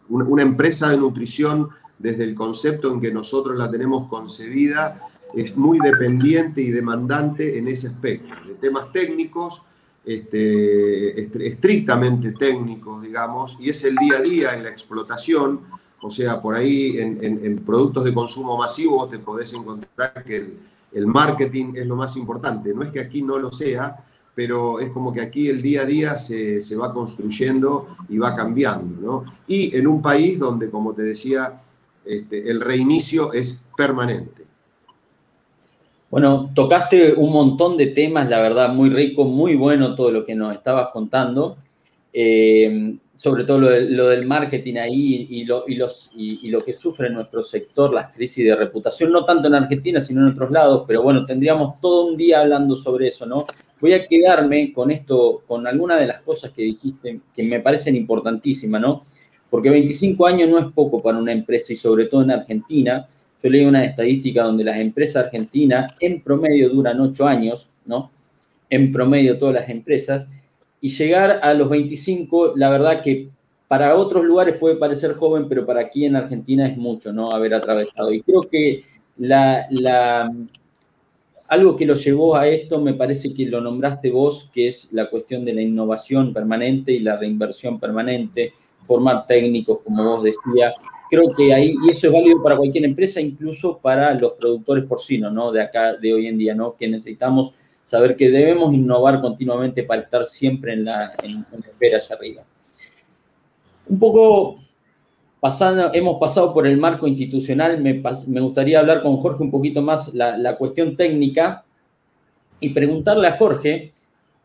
una 0.08 0.42
empresa 0.42 0.90
de 0.90 0.98
nutrición 0.98 1.70
desde 2.00 2.24
el 2.24 2.36
concepto 2.36 2.94
en 2.94 3.02
que 3.02 3.12
nosotros 3.12 3.58
la 3.58 3.70
tenemos 3.70 4.08
concebida, 4.08 5.10
es 5.34 5.58
muy 5.58 5.80
dependiente 5.80 6.62
y 6.62 6.72
demandante 6.72 7.58
en 7.58 7.68
ese 7.68 7.88
aspecto, 7.88 8.34
de 8.48 8.54
temas 8.56 8.92
técnicos, 8.94 9.62
este, 10.06 11.48
estrictamente 11.48 12.32
técnicos, 12.34 13.02
digamos, 13.02 13.58
y 13.60 13.70
es 13.70 13.84
el 13.84 13.96
día 13.96 14.18
a 14.18 14.22
día 14.22 14.54
en 14.54 14.64
la 14.64 14.70
explotación, 14.70 15.62
o 16.02 16.12
sea, 16.12 16.42
por 16.42 16.54
ahí 16.54 16.98
en, 17.00 17.64
productos 17.66 18.04
de 18.04 18.14
consumo 18.14 18.58
masivo 18.58 19.08
te 19.08 19.18
podés 19.18 19.54
encontrar 19.54 20.24
que 20.24 20.58
el, 20.92 21.08
marketing 21.08 21.74
es 21.76 21.88
lo 21.88 21.96
más 21.96 22.16
importante. 22.18 22.74
No 22.74 22.84
es 22.84 22.92
que 22.92 23.00
aquí 23.00 23.24
no 23.24 23.40
lo 23.40 23.52
sea, 23.52 24.06
pero 24.36 24.80
es 24.80 24.90
como 24.90 25.12
que 25.12 25.22
aquí 25.22 25.50
el 25.50 25.62
día 25.62 25.82
a 25.82 25.86
día 25.86 26.18
se, 26.18 26.62
se 26.62 26.76
va 26.76 26.94
construyendo 26.94 27.96
y 28.08 28.20
va 28.20 28.36
cambiando, 28.36 29.02
¿no? 29.02 29.34
Y 29.48 29.76
en 29.76 29.88
un 29.88 30.02
país 30.02 30.38
donde, 30.38 30.70
como 30.70 30.94
te 30.94 31.02
decía, 31.02 31.62
este, 32.06 32.50
el 32.50 32.62
reinicio 32.62 33.34
es 33.34 33.60
permanente. 33.76 34.45
Bueno, 36.16 36.50
tocaste 36.56 37.14
un 37.14 37.30
montón 37.30 37.76
de 37.76 37.88
temas, 37.88 38.30
la 38.30 38.40
verdad, 38.40 38.74
muy 38.74 38.90
rico, 38.90 39.26
muy 39.26 39.58
bueno 39.58 39.96
todo 39.96 40.12
lo 40.12 40.26
que 40.26 40.34
nos 40.34 40.56
estabas 40.56 40.88
contando. 40.94 41.58
Eh, 42.14 42.96
sobre 43.18 43.44
todo 43.44 43.60
lo, 43.60 44.08
del 44.08 44.26
marketing 44.26 44.76
ahí 44.76 45.28
y 45.30 45.44
lo, 45.44 45.66
los, 45.68 46.12
y, 46.16 46.48
lo 46.48 46.64
que 46.64 46.74
sufre 46.74 47.10
nuestro 47.10 47.44
sector, 47.44 47.94
las 47.94 48.14
crisis 48.14 48.46
de 48.46 48.56
reputación, 48.56 49.12
no 49.12 49.26
tanto 49.26 49.50
en 49.50 49.56
Argentina, 49.56 50.00
sino 50.00 50.22
en 50.22 50.32
otros 50.32 50.52
lados, 50.52 50.86
pero 50.88 51.04
bueno, 51.04 51.26
tendríamos 51.26 51.82
todo 51.82 52.06
un 52.06 52.16
día 52.16 52.40
hablando 52.40 52.78
sobre 52.78 53.10
eso, 53.10 53.26
¿no? 53.26 53.44
Voy 53.82 53.92
a 53.92 54.08
quedarme 54.08 54.72
con 54.72 54.92
esto, 54.92 55.44
con 55.46 55.68
alguna 55.68 55.98
de 55.98 56.08
las 56.08 56.22
cosas 56.22 56.52
que 56.52 56.62
dijiste 56.62 57.20
que 57.36 57.44
me 57.44 57.60
parecen 57.60 57.94
importantísimas, 57.94 58.80
¿no? 58.80 59.04
porque 59.50 59.70
25 59.70 60.26
años 60.26 60.50
no 60.50 60.60
es 60.60 60.66
poco 60.74 61.02
para 61.02 61.18
una 61.18 61.32
empresa 61.32 61.74
y 61.74 61.76
sobre 61.76 62.06
todo 62.06 62.24
en 62.24 62.32
Argentina. 62.32 63.06
Yo 63.46 63.52
leí 63.52 63.64
una 63.64 63.86
estadística 63.86 64.42
donde 64.42 64.64
las 64.64 64.78
empresas 64.78 65.26
argentinas 65.26 65.94
en 66.00 66.20
promedio 66.20 66.68
duran 66.68 67.00
8 67.00 67.28
años, 67.28 67.70
¿no? 67.86 68.10
En 68.72 68.92
promedio 68.92 69.38
todas 69.38 69.54
las 69.54 69.70
empresas. 69.70 70.28
Y 70.82 70.90
llegar 70.90 71.42
a 71.44 71.54
los 71.54 71.70
25, 71.70 72.54
la 72.56 72.72
verdad 72.72 73.04
que 73.04 73.30
para 73.68 73.96
otros 73.98 74.26
lugares 74.26 74.56
puede 74.58 74.78
parecer 74.78 75.14
joven, 75.14 75.48
pero 75.48 75.64
para 75.64 75.82
aquí 75.82 76.06
en 76.06 76.16
Argentina 76.16 76.68
es 76.68 76.76
mucho, 76.76 77.14
¿no? 77.14 77.30
Haber 77.30 77.54
atravesado. 77.54 78.12
Y 78.12 78.24
creo 78.24 78.42
que 78.50 78.84
algo 81.48 81.76
que 81.76 81.86
lo 81.86 81.94
llevó 81.94 82.36
a 82.36 82.48
esto, 82.48 82.82
me 82.82 82.96
parece 82.96 83.32
que 83.32 83.46
lo 83.46 83.62
nombraste 83.62 84.10
vos, 84.10 84.50
que 84.52 84.70
es 84.70 84.88
la 84.92 85.08
cuestión 85.08 85.46
de 85.46 85.54
la 85.54 85.62
innovación 85.62 86.34
permanente 86.34 86.94
y 86.94 87.00
la 87.00 87.16
reinversión 87.16 87.80
permanente 87.80 88.54
formar 88.82 89.28
técnicos, 89.28 89.82
como 89.84 90.04
vos 90.04 90.24
decías. 90.24 90.74
Creo 91.10 91.32
que 91.34 91.54
ahí, 91.54 91.76
y 91.86 91.92
eso 91.92 92.08
es 92.08 92.14
válido 92.14 92.42
para 92.42 92.58
cualquier 92.58 92.86
empresa, 92.86 93.22
incluso 93.22 93.78
para 93.78 94.14
los 94.14 94.34
productores 94.34 94.86
porcinos, 94.86 95.32
¿no? 95.32 95.52
De 95.52 95.62
acá, 95.62 95.96
de 95.96 96.14
hoy 96.14 96.28
en 96.28 96.38
día, 96.38 96.56
¿no? 96.56 96.76
Que 96.76 96.88
necesitamos 96.88 97.54
saber 97.84 98.16
que 98.16 98.30
debemos 98.30 98.74
innovar 98.74 99.22
continuamente 99.22 99.84
para 99.84 100.02
estar 100.02 100.26
siempre 100.26 100.74
en 100.74 100.86
la, 100.86 101.14
en, 101.24 101.46
espera 101.64 102.00
hacia 102.00 102.16
arriba. 102.16 102.44
Un 103.88 104.00
poco 104.00 104.56
pasando, 105.40 105.92
hemos 105.94 106.20
pasado 106.20 106.52
por 106.52 106.66
el 106.66 106.78
marco 106.78 107.08
institucional, 107.08 107.80
me, 107.80 108.02
me 108.28 108.42
gustaría 108.42 108.80
hablar 108.80 109.04
con 109.04 109.18
Jorge 109.18 109.44
un 109.44 109.52
poquito 109.52 109.84
más 109.84 110.14
la, 110.16 110.36
la 110.38 110.58
cuestión 110.58 110.98
técnica 110.98 111.64
y 112.60 112.70
preguntarle 112.70 113.28
a 113.28 113.38
Jorge 113.38 113.94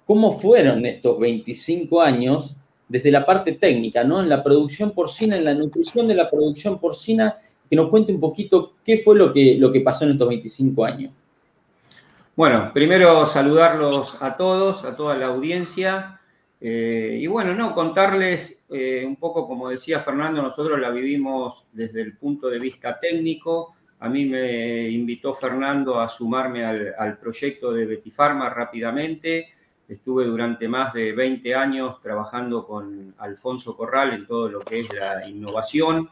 cómo 0.05 0.33
fueron 0.33 0.85
estos 0.85 1.19
25 1.19 2.03
años 2.03 2.57
desde 2.91 3.13
la 3.13 3.25
parte 3.25 3.53
técnica, 3.53 4.03
¿no? 4.03 4.21
En 4.21 4.29
la 4.29 4.43
producción 4.43 4.91
porcina, 4.91 5.37
en 5.37 5.45
la 5.45 5.55
nutrición 5.55 6.09
de 6.09 6.17
la 6.17 6.29
producción 6.29 6.81
porcina, 6.81 7.37
que 7.69 7.77
nos 7.77 7.89
cuente 7.89 8.13
un 8.13 8.19
poquito 8.19 8.75
qué 8.85 8.99
fue 8.99 9.17
lo 9.17 9.33
que, 9.33 9.57
lo 9.57 9.71
que 9.71 9.81
pasó 9.81 10.05
en 10.05 10.11
estos 10.11 10.29
25 10.29 10.85
años. 10.85 11.13
Bueno, 12.35 12.73
primero 12.75 13.27
saludarlos 13.27 14.17
a 14.21 14.37
todos, 14.37 14.85
a 14.85 14.97
toda 14.97 15.17
la 15.17 15.27
audiencia. 15.27 16.21
Eh, 16.61 17.19
y 17.21 17.29
bueno, 17.29 17.55
no, 17.55 17.77
contarles 17.77 18.61
eh, 18.69 19.05
un 19.07 19.15
poco, 19.15 19.47
como 19.47 19.69
decía 19.69 20.01
Fernando, 20.01 20.43
nosotros 20.43 20.81
la 20.81 20.91
vivimos 20.91 21.67
desde 21.73 22.03
el 22.03 22.17
punto 22.17 22.49
de 22.49 22.59
vista 22.59 22.99
técnico. 22.99 23.77
A 24.01 24.09
mí 24.09 24.25
me 24.25 24.89
invitó 24.89 25.33
Fernando 25.35 26.01
a 26.01 26.09
sumarme 26.09 26.65
al, 26.65 26.93
al 26.99 27.19
proyecto 27.19 27.73
de 27.73 27.87
Betifarma 27.87 28.51
rápidamente. 28.51 29.60
Estuve 29.91 30.25
durante 30.25 30.69
más 30.69 30.95
de 30.95 31.11
20 31.13 31.53
años 31.53 32.01
trabajando 32.01 32.65
con 32.65 33.13
Alfonso 33.19 33.77
Corral 33.77 34.13
en 34.13 34.25
todo 34.25 34.49
lo 34.49 34.61
que 34.61 34.83
es 34.83 34.89
la 34.95 35.29
innovación. 35.29 36.09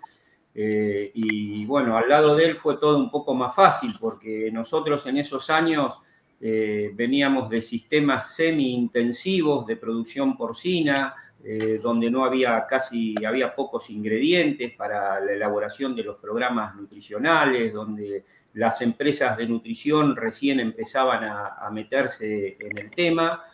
Eh, 0.52 1.12
y 1.14 1.64
bueno, 1.64 1.96
al 1.96 2.08
lado 2.08 2.34
de 2.34 2.46
él 2.46 2.56
fue 2.56 2.78
todo 2.78 2.98
un 2.98 3.08
poco 3.08 3.34
más 3.34 3.54
fácil 3.54 3.92
porque 4.00 4.50
nosotros 4.50 5.06
en 5.06 5.18
esos 5.18 5.48
años 5.48 6.00
eh, 6.40 6.90
veníamos 6.92 7.48
de 7.48 7.62
sistemas 7.62 8.34
semi-intensivos 8.34 9.64
de 9.64 9.76
producción 9.76 10.36
porcina, 10.36 11.14
eh, 11.44 11.78
donde 11.80 12.10
no 12.10 12.24
había 12.24 12.66
casi, 12.66 13.14
había 13.24 13.54
pocos 13.54 13.90
ingredientes 13.90 14.72
para 14.74 15.20
la 15.20 15.32
elaboración 15.32 15.94
de 15.94 16.02
los 16.02 16.16
programas 16.16 16.74
nutricionales, 16.74 17.72
donde 17.72 18.24
las 18.54 18.82
empresas 18.82 19.36
de 19.36 19.46
nutrición 19.46 20.16
recién 20.16 20.58
empezaban 20.58 21.22
a 21.22 21.70
meterse 21.70 22.56
en 22.58 22.76
el 22.76 22.90
tema. 22.90 23.44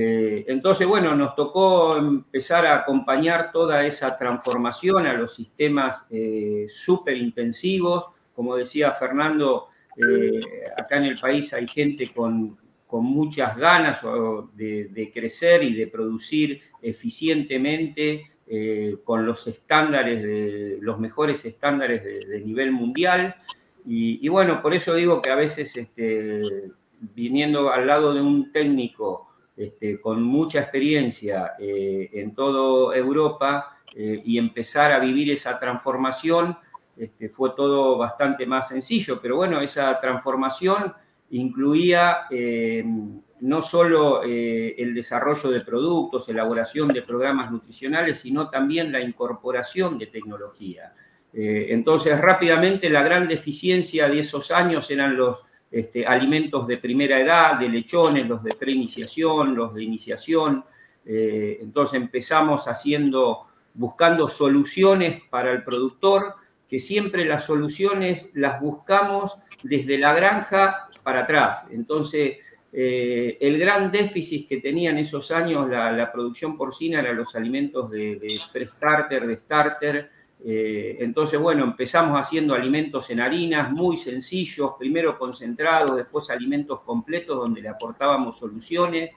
Eh, 0.00 0.44
entonces, 0.46 0.86
bueno, 0.86 1.16
nos 1.16 1.34
tocó 1.34 1.96
empezar 1.96 2.64
a 2.66 2.76
acompañar 2.76 3.50
toda 3.50 3.84
esa 3.84 4.16
transformación 4.16 5.06
a 5.06 5.12
los 5.12 5.34
sistemas 5.34 6.06
eh, 6.08 6.66
súper 6.68 7.16
intensivos. 7.16 8.06
Como 8.32 8.54
decía 8.54 8.92
Fernando, 8.92 9.70
eh, 9.96 10.38
acá 10.76 10.98
en 10.98 11.04
el 11.06 11.18
país 11.18 11.52
hay 11.52 11.66
gente 11.66 12.12
con, 12.14 12.56
muchas 12.92 13.56
ganas 13.56 14.00
de, 14.54 15.10
crecer 15.12 15.64
y 15.64 15.74
de 15.74 15.88
producir 15.88 16.62
eficientemente 16.80 18.30
con 19.02 19.26
los 19.26 19.48
estándares, 19.48 20.22
de, 20.22 20.78
los 20.80 21.00
mejores 21.00 21.44
estándares 21.44 22.04
de, 22.04 22.40
nivel 22.40 22.70
mundial. 22.70 23.34
Y, 23.84 24.28
bueno, 24.28 24.62
por 24.62 24.74
eso 24.74 24.94
digo 24.94 25.20
que 25.20 25.30
a 25.30 25.34
veces 25.34 25.76
este, 25.76 26.70
viniendo 27.00 27.72
al 27.72 27.88
lado 27.88 28.14
de 28.14 28.22
un 28.22 28.52
técnico, 28.52 29.27
este, 29.58 30.00
con 30.00 30.22
mucha 30.22 30.60
experiencia 30.60 31.54
eh, 31.58 32.10
en 32.12 32.32
toda 32.32 32.96
Europa 32.96 33.80
eh, 33.92 34.22
y 34.24 34.38
empezar 34.38 34.92
a 34.92 35.00
vivir 35.00 35.32
esa 35.32 35.58
transformación, 35.58 36.56
este, 36.96 37.28
fue 37.28 37.50
todo 37.56 37.98
bastante 37.98 38.46
más 38.46 38.68
sencillo. 38.68 39.18
Pero 39.20 39.34
bueno, 39.34 39.60
esa 39.60 39.98
transformación 40.00 40.94
incluía 41.30 42.18
eh, 42.30 42.84
no 43.40 43.60
solo 43.60 44.22
el 44.22 44.94
desarrollo 44.94 45.50
de 45.50 45.60
productos, 45.62 46.28
elaboración 46.28 46.88
de 46.88 47.02
programas 47.02 47.50
nutricionales, 47.50 48.20
sino 48.20 48.50
también 48.50 48.92
la 48.92 49.00
incorporación 49.00 49.98
de 49.98 50.06
tecnología. 50.06 50.92
entonces, 51.32 52.20
rápidamente, 52.20 52.90
la 52.90 53.02
gran 53.02 53.28
deficiencia 53.28 54.08
de 54.08 54.20
esos 54.20 54.50
años 54.50 54.90
eran 54.90 55.16
los 55.16 55.44
este, 55.70 56.06
alimentos 56.06 56.66
de 56.66 56.78
primera 56.78 57.20
edad, 57.20 57.58
de 57.58 57.68
lechones, 57.68 58.26
los 58.26 58.42
de 58.42 58.54
preiniciación, 58.54 59.54
los 59.54 59.74
de 59.74 59.82
iniciación. 59.82 60.64
Eh, 61.04 61.58
entonces 61.60 62.00
empezamos 62.00 62.68
haciendo, 62.68 63.46
buscando 63.74 64.28
soluciones 64.28 65.20
para 65.28 65.50
el 65.50 65.62
productor, 65.64 66.34
que 66.68 66.78
siempre 66.78 67.24
las 67.24 67.44
soluciones 67.44 68.30
las 68.34 68.60
buscamos 68.60 69.38
desde 69.62 69.98
la 69.98 70.14
granja 70.14 70.88
para 71.02 71.20
atrás. 71.20 71.66
Entonces, 71.70 72.38
eh, 72.72 73.38
el 73.40 73.58
gran 73.58 73.90
déficit 73.90 74.46
que 74.46 74.58
tenía 74.58 74.90
en 74.90 74.98
esos 74.98 75.30
años 75.30 75.68
la, 75.68 76.10
producción 76.12 76.56
porcina 76.56 77.00
eran 77.00 77.16
los 77.16 77.34
alimentos 77.34 77.90
de, 77.90 78.16
de 78.16 78.38
pre-starter, 78.52 79.26
de 79.26 79.36
starter. 79.36 80.17
Eh, 80.44 80.98
entonces, 81.00 81.38
bueno, 81.40 81.64
empezamos 81.64 82.18
haciendo 82.18 82.54
alimentos 82.54 83.10
en 83.10 83.20
harinas 83.20 83.70
muy 83.70 83.96
sencillos, 83.96 84.72
primero 84.78 85.18
concentrados, 85.18 85.96
después 85.96 86.30
alimentos 86.30 86.80
completos 86.82 87.36
donde 87.36 87.60
le 87.60 87.68
aportábamos 87.68 88.38
soluciones, 88.38 89.14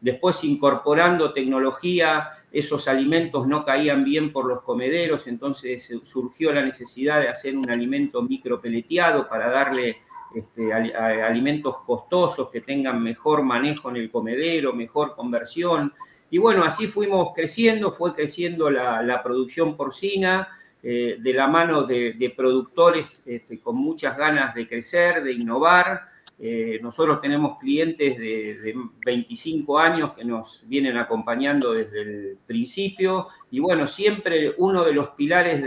después 0.00 0.44
incorporando 0.44 1.32
tecnología 1.32 2.30
esos 2.52 2.88
alimentos 2.88 3.46
no 3.46 3.64
caían 3.64 4.04
bien 4.04 4.32
por 4.32 4.46
los 4.46 4.62
comederos, 4.62 5.26
entonces 5.26 6.00
surgió 6.02 6.52
la 6.52 6.62
necesidad 6.62 7.20
de 7.20 7.28
hacer 7.28 7.56
un 7.56 7.70
alimento 7.70 8.22
micropeleteado 8.22 9.28
para 9.28 9.50
darle 9.50 9.98
este, 10.34 10.72
alimentos 10.72 11.78
costosos 11.86 12.50
que 12.50 12.60
tengan 12.60 13.02
mejor 13.02 13.42
manejo 13.42 13.90
en 13.90 13.96
el 13.96 14.10
comedero, 14.10 14.72
mejor 14.72 15.14
conversión. 15.14 15.92
Y 16.30 16.38
bueno, 16.38 16.64
así 16.64 16.86
fuimos 16.86 17.32
creciendo, 17.34 17.90
fue 17.90 18.14
creciendo 18.14 18.70
la, 18.70 19.20
producción 19.22 19.76
porcina 19.76 20.48
eh, 20.82 21.16
de 21.18 21.32
la 21.32 21.48
mano 21.48 21.82
de, 21.82 22.34
productores 22.36 23.22
este, 23.26 23.58
con 23.60 23.76
muchas 23.76 24.16
ganas 24.16 24.54
de 24.54 24.68
crecer, 24.68 25.22
de 25.22 25.32
innovar. 25.32 26.08
Eh, 26.38 26.78
nosotros 26.82 27.20
tenemos 27.20 27.58
clientes 27.58 28.16
de, 28.16 28.74
25 29.04 29.78
años 29.78 30.14
que 30.14 30.24
nos 30.24 30.62
vienen 30.66 30.96
acompañando 30.96 31.72
desde 31.72 32.00
el 32.00 32.38
principio 32.46 33.28
y 33.50 33.60
bueno, 33.60 33.86
siempre 33.86 34.54
uno 34.56 34.84
de 34.84 34.94
los 34.94 35.10
pilares 35.10 35.60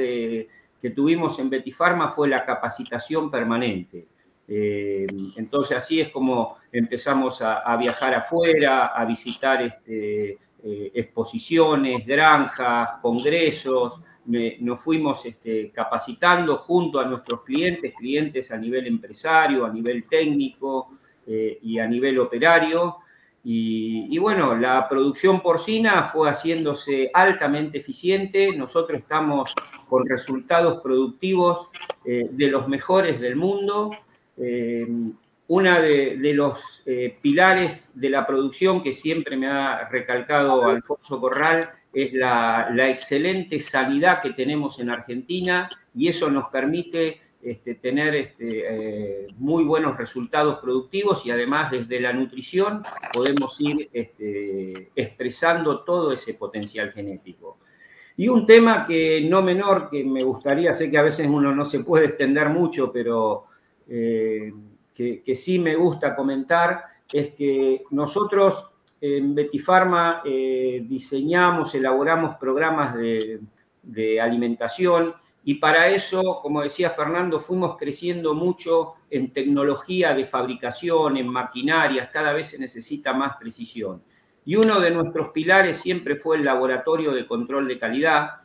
que 0.83 0.89
tuvimos 0.89 1.37
en 1.39 1.49
Betifarma 1.49 2.09
fue 2.09 2.27
la 2.27 2.45
capacitación 2.45 3.29
permanente. 3.29 4.07
Eh, 4.45 5.07
entonces 5.37 5.77
así 5.77 6.01
es 6.01 6.09
como 6.09 6.57
empezamos 6.71 7.41
a, 7.41 7.75
viajar 7.77 8.13
afuera, 8.13 8.87
a 8.87 9.05
visitar 9.05 9.61
este, 9.61 10.37
eh, 10.63 10.91
exposiciones, 10.93 12.05
granjas, 12.05 13.01
congresos, 13.01 14.01
nos 14.25 14.79
fuimos 14.79 15.25
este, 15.25 15.71
capacitando 15.71 16.57
junto 16.57 16.99
a 16.99 17.05
nuestros 17.05 17.41
clientes, 17.43 17.93
clientes 17.93 18.51
a 18.51 18.57
nivel 18.57 18.87
empresario, 18.87 19.65
a 19.65 19.69
nivel 19.69 20.05
técnico 20.05 20.97
eh, 21.27 21.59
y 21.61 21.79
a 21.79 21.87
nivel 21.87 22.19
operario. 22.19 22.97
Y, 23.45 24.17
bueno, 24.19 24.55
la 24.55 24.87
producción 24.87 25.41
porcina 25.41 26.03
fue 26.03 26.29
haciéndose 26.29 27.11
altamente 27.13 27.79
eficiente. 27.79 28.55
Nosotros 28.55 29.01
estamos 29.01 29.53
con 29.89 30.07
resultados 30.07 30.81
productivos 30.81 31.67
eh, 32.05 32.29
de 32.31 32.47
los 32.47 32.69
mejores 32.69 33.19
del 33.19 33.35
mundo. 33.35 33.91
Una 35.53 35.79
de, 35.79 36.33
los 36.33 36.83
pilares 37.21 37.91
de 37.93 38.09
la 38.09 38.25
producción 38.25 38.81
que 38.81 38.91
siempre 38.91 39.37
me 39.37 39.47
ha 39.47 39.87
recalcado 39.87 40.65
Alfonso 40.65 41.19
Corral 41.19 41.69
es 41.93 42.11
la, 42.13 42.89
excelente 42.89 43.59
sanidad 43.59 44.21
que 44.21 44.31
tenemos 44.31 44.79
en 44.79 44.89
Argentina 44.89 45.69
y 45.95 46.07
eso 46.07 46.29
nos 46.29 46.49
permite 46.49 47.21
este, 47.43 47.75
tener 47.75 48.15
este, 48.15 48.63
eh, 48.65 49.27
muy 49.37 49.63
buenos 49.63 49.97
resultados 49.97 50.59
productivos 50.59 51.25
y 51.25 51.31
además 51.31 51.71
desde 51.71 51.99
la 51.99 52.13
nutrición 52.13 52.83
podemos 53.11 53.59
ir 53.59 53.89
este, 53.91 54.91
expresando 54.95 55.81
todo 55.81 56.13
ese 56.13 56.33
potencial 56.33 56.91
genético. 56.93 57.59
Y 58.15 58.27
un 58.29 58.45
tema 58.45 58.85
que 58.87 59.21
no 59.29 59.41
menor, 59.41 59.89
que 59.89 60.03
me 60.03 60.23
gustaría, 60.23 60.73
sé 60.73 60.89
que 60.89 60.97
a 60.97 61.03
veces 61.03 61.27
uno 61.27 61.53
no 61.53 61.65
se 61.65 61.81
puede 61.81 62.05
extender 62.05 62.49
mucho, 62.49 62.91
pero 62.93 63.45
eh, 63.89 64.53
que, 64.93 65.35
sí 65.35 65.59
me 65.59 65.75
gusta 65.75 66.15
comentar, 66.15 66.85
es 67.11 67.33
que 67.33 67.83
nosotros 67.91 68.69
en 69.01 69.35
Betifarma 69.35 70.21
eh, 70.23 70.83
diseñamos, 70.87 71.75
elaboramos 71.75 72.35
programas 72.37 72.95
de, 72.95 73.41
alimentación 74.21 75.13
y 75.43 75.55
para 75.55 75.89
eso, 75.89 76.39
como 76.41 76.61
decía 76.61 76.89
Fernando, 76.89 77.41
fuimos 77.41 77.75
creciendo 77.77 78.33
mucho 78.33 78.93
en 79.09 79.33
tecnología 79.33 80.13
de 80.13 80.25
fabricación, 80.25 81.17
en 81.17 81.27
maquinarias, 81.27 82.09
cada 82.09 82.31
vez 82.31 82.47
se 82.47 82.59
necesita 82.59 83.11
más 83.11 83.35
precisión. 83.35 84.01
Y 84.45 84.55
uno 84.55 84.79
de 84.79 84.91
nuestros 84.91 85.31
pilares 85.31 85.77
siempre 85.77 86.15
fue 86.15 86.37
el 86.37 86.43
laboratorio 86.43 87.11
de 87.11 87.27
control 87.27 87.67
de 87.67 87.77
calidad, 87.77 88.42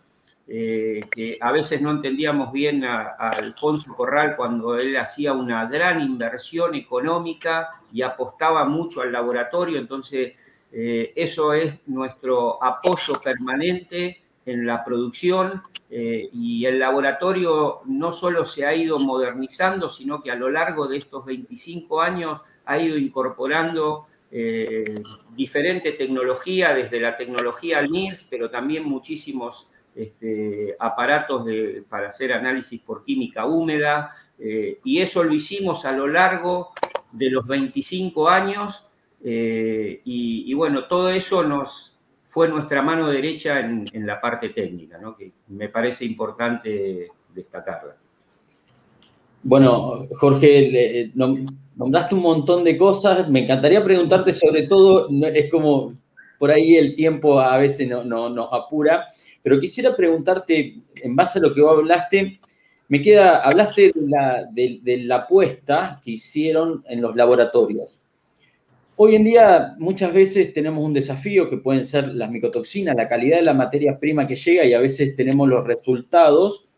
eh, 0.51 1.05
que 1.11 1.37
a 1.39 1.53
veces 1.53 1.83
no 1.83 1.91
entendíamos 1.91 2.51
bien 2.53 2.83
a, 2.83 3.03
Alfonso 3.19 3.95
Corral 3.95 4.35
cuando 4.35 4.79
él 4.79 4.97
hacía 4.97 5.35
una 5.35 5.67
gran 5.67 6.01
inversión 6.01 6.75
económica 6.75 7.69
y 7.93 8.01
apostaba 8.01 8.65
mucho 8.65 9.03
al 9.03 9.13
laboratorio, 9.13 9.79
entonces 9.79 10.33
eh, 10.73 11.13
eso 11.15 11.53
es 11.53 11.87
nuestro 11.87 12.65
apoyo 12.65 13.21
permanente 13.21 14.23
en 14.47 14.67
la 14.67 14.83
producción 14.83 15.61
eh, 15.91 16.31
y 16.33 16.65
el 16.65 16.79
laboratorio 16.79 17.81
no 17.85 18.11
solo 18.13 18.47
se 18.47 18.65
ha 18.65 18.75
ido 18.75 18.99
modernizando, 18.99 19.91
sino 19.91 20.23
que 20.23 20.31
a 20.31 20.35
lo 20.35 20.49
largo 20.49 20.87
de 20.87 20.97
estos 20.97 21.27
25 21.27 22.01
años 22.01 22.41
ha 22.65 22.79
ido 22.79 22.97
incorporando 22.97 24.07
diferente 25.35 25.93
tecnología, 25.93 26.75
desde 26.75 27.01
la 27.01 27.17
tecnología 27.17 27.81
NIRS, 27.81 28.27
pero 28.29 28.51
también 28.51 28.85
muchísimos 28.85 29.69
este, 29.99 30.77
aparatos 30.79 31.45
para 31.89 32.09
hacer 32.09 32.33
análisis 32.33 32.81
por 32.81 33.05
química 33.05 33.45
húmeda, 33.47 34.15
y 34.85 35.01
eso 35.01 35.25
lo 35.25 35.35
hicimos 35.35 35.85
a 35.85 35.91
lo 35.91 36.07
largo 36.07 36.71
de 37.11 37.29
los 37.29 37.45
25 37.47 38.29
años 38.29 38.89
eh, 39.23 40.01
y, 40.05 40.53
bueno, 40.55 40.85
todo 40.85 41.11
eso 41.11 41.43
nos 41.43 41.97
fue 42.27 42.49
nuestra 42.49 42.83
mano 42.83 43.09
derecha 43.09 43.59
en, 43.61 44.07
la 44.07 44.21
parte 44.21 44.51
técnica, 44.51 44.99
que 45.19 45.33
me 45.49 45.69
parece 45.69 46.05
importante 46.05 47.09
destacarla. 47.35 47.97
Bueno, 49.43 50.07
Jorge, 50.19 51.03
eh, 51.03 51.13
nombraste 51.15 52.15
un 52.15 52.23
montón 52.23 52.65
de 52.65 52.77
cosas. 52.77 53.29
Me 53.29 53.45
encantaría 53.45 53.83
preguntarte 53.83 54.33
sobre 54.33 54.63
todo, 54.63 55.09
es 55.33 55.51
como 55.51 55.95
por 56.39 56.51
ahí 56.51 56.77
el 56.77 56.95
tiempo 56.95 57.41
a 57.41 57.57
veces 57.59 57.89
no, 57.89 58.05
nos 58.29 58.53
apura, 58.53 59.09
pero 59.43 59.61
quisiera 59.61 59.97
preguntarte, 59.97 60.81
en 60.97 61.17
base 61.17 61.39
a 61.39 61.43
lo 61.43 61.55
que 61.55 61.61
vos 61.61 61.79
hablaste, 61.79 62.41
me 62.89 63.03
queda, 63.03 63.39
hablaste 63.39 63.93
de 63.95 64.09
la, 64.09 64.47
de 64.51 64.99
la 65.05 65.17
apuesta 65.17 66.01
que 66.03 66.13
hicieron 66.13 66.83
en 66.89 67.01
los 67.01 67.15
laboratorios. 67.15 68.01
Hoy 69.01 69.15
en 69.15 69.23
día 69.23 69.77
muchas 69.79 70.13
veces 70.13 70.53
tenemos 70.53 70.85
un 70.85 70.93
desafío 70.93 71.49
que 71.49 71.59
pueden 71.59 71.85
ser 71.85 72.09
las 72.09 72.29
micotoxinas, 72.33 72.97
la 72.97 73.09
calidad 73.09 73.37
de 73.37 73.45
la 73.45 73.55
materia 73.55 73.97
prima 73.97 74.27
que 74.27 74.35
llega 74.35 74.65
y 74.65 74.75
a 74.75 74.81
veces 74.81 75.15
tenemos 75.15 75.49
los 75.49 75.65
resultados 75.65 76.69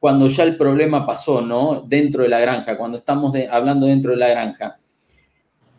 cuando 0.00 0.26
ya 0.26 0.42
el 0.42 0.56
problema 0.56 1.06
pasó, 1.06 1.40
¿no? 1.40 1.82
Dentro 1.82 2.24
de 2.24 2.30
la 2.30 2.40
granja, 2.40 2.76
cuando 2.76 2.98
estamos 2.98 3.32
hablando 3.48 3.86
dentro 3.86 4.10
de 4.10 4.16
la 4.16 4.28
granja. 4.28 4.80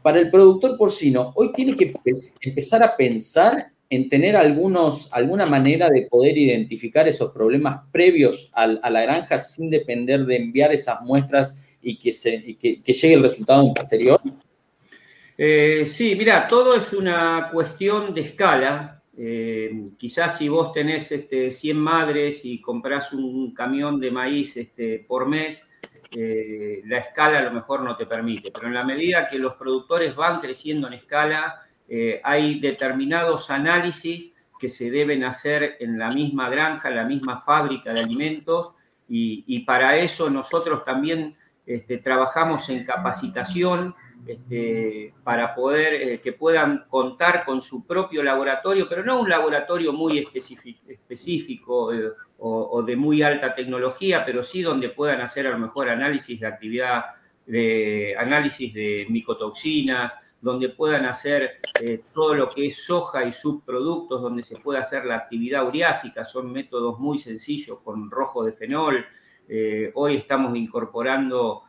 Para 0.02 0.20
el 0.20 0.32
productor 0.32 0.78
porcino, 0.78 1.34
hoy 1.36 1.52
tiene 1.52 1.76
que 1.76 1.94
empezar 2.42 2.82
a 2.82 2.96
pensar 2.96 3.74
en 3.90 4.08
tener 4.08 4.36
algunos, 4.36 5.12
alguna 5.12 5.48
manera 5.48 5.90
de 5.90 6.04
poder 6.04 6.38
identificar 6.38 7.08
esos 7.08 7.32
problemas 7.32 7.82
previos 7.92 8.52
a, 8.54 8.68
la 8.68 9.02
granja 9.02 9.38
sin 9.40 9.70
depender 9.70 10.26
de 10.26 10.36
enviar 10.36 10.72
esas 10.72 11.02
muestras 11.02 11.78
y 11.82 11.98
que, 11.98 12.12
se, 12.12 12.56
que, 12.58 12.82
llegue 12.94 13.14
el 13.16 13.24
resultado 13.24 13.74
posterior. 13.74 14.22
Eh, 15.38 15.86
sí, 15.88 16.16
mira, 16.16 16.48
todo 16.48 16.76
es 16.76 16.94
una 16.94 17.50
cuestión 17.52 18.14
de 18.14 18.22
escala. 18.22 19.02
Eh, 19.18 19.90
quizás 19.98 20.38
si 20.38 20.48
vos 20.48 20.72
tenés 20.72 21.12
este, 21.12 21.50
100 21.50 21.78
madres 21.78 22.46
y 22.46 22.62
comprás 22.62 23.12
un 23.12 23.54
camión 23.54 24.00
de 24.00 24.12
maíz 24.12 24.56
este, 24.56 25.00
por 25.00 25.28
mes, 25.28 25.68
eh, 26.16 26.82
la 26.86 27.00
escala 27.00 27.40
a 27.40 27.44
lo 27.44 27.52
mejor 27.52 27.82
no 27.82 27.96
te 27.96 28.06
permite, 28.06 28.52
pero 28.52 28.68
en 28.68 28.74
la 28.74 28.86
medida 28.86 29.28
que 29.28 29.38
los 29.38 29.56
productores 29.56 30.16
van 30.16 30.40
creciendo 30.40 30.88
en 30.88 30.94
escala, 30.94 31.69
hay 32.24 32.60
determinados 32.60 33.50
análisis 33.50 34.34
que 34.60 34.70
se 34.70 34.92
deben 34.92 35.24
hacer 35.24 35.78
en 35.80 35.98
la 35.98 36.12
misma 36.12 36.50
granja, 36.50 36.90
en 36.90 36.96
la 36.96 37.06
misma 37.06 37.42
fábrica 37.42 37.94
de 37.94 38.02
alimentos, 38.02 38.74
y, 39.12 39.60
para 39.62 39.98
eso 39.98 40.30
nosotros 40.30 40.86
también 40.86 41.36
este, 41.66 41.98
trabajamos 41.98 42.70
en 42.70 42.84
capacitación 42.84 43.96
este, 44.28 45.14
para 45.24 45.56
poder 45.56 45.94
eh, 45.94 46.22
que 46.22 46.34
puedan 46.34 46.86
contar 46.90 47.44
con 47.46 47.62
su 47.62 47.88
propio 47.88 48.22
laboratorio, 48.22 48.88
pero 48.88 49.04
no 49.04 49.20
un 49.20 49.30
laboratorio 49.30 49.94
muy 49.94 50.20
específico, 50.20 51.94
eh, 51.94 52.12
o, 52.42 52.84
de 52.84 52.96
muy 52.96 53.22
alta 53.22 53.54
tecnología, 53.54 54.24
pero 54.26 54.44
sí 54.44 54.62
donde 54.62 54.90
puedan 54.90 55.22
hacer 55.22 55.48
a 55.48 55.52
lo 55.52 55.60
mejor 55.60 55.90
análisis 55.90 56.40
de 56.40 56.48
actividad, 56.48 57.06
de 57.46 58.16
análisis 58.18 58.74
de 58.74 59.08
micotoxinas, 59.10 60.14
donde 60.42 60.70
puedan 60.70 61.06
hacer 61.06 61.60
eh, 61.82 62.02
todo 62.14 62.34
lo 62.34 62.50
que 62.50 62.68
es 62.68 62.84
soja 62.86 63.26
y 63.26 63.32
subproductos, 63.32 64.22
donde 64.22 64.44
se 64.44 64.58
puede 64.58 64.80
hacer 64.80 65.06
la 65.06 65.16
actividad 65.16 65.68
uriásica, 65.68 66.24
son 66.24 66.52
métodos 66.52 67.00
muy 67.00 67.18
sencillos 67.18 67.80
con 67.84 68.10
rojo 68.10 68.44
de 68.44 68.54
fenol. 68.54 69.06
hoy 69.96 70.16
estamos 70.16 70.56
incorporando 70.56 71.64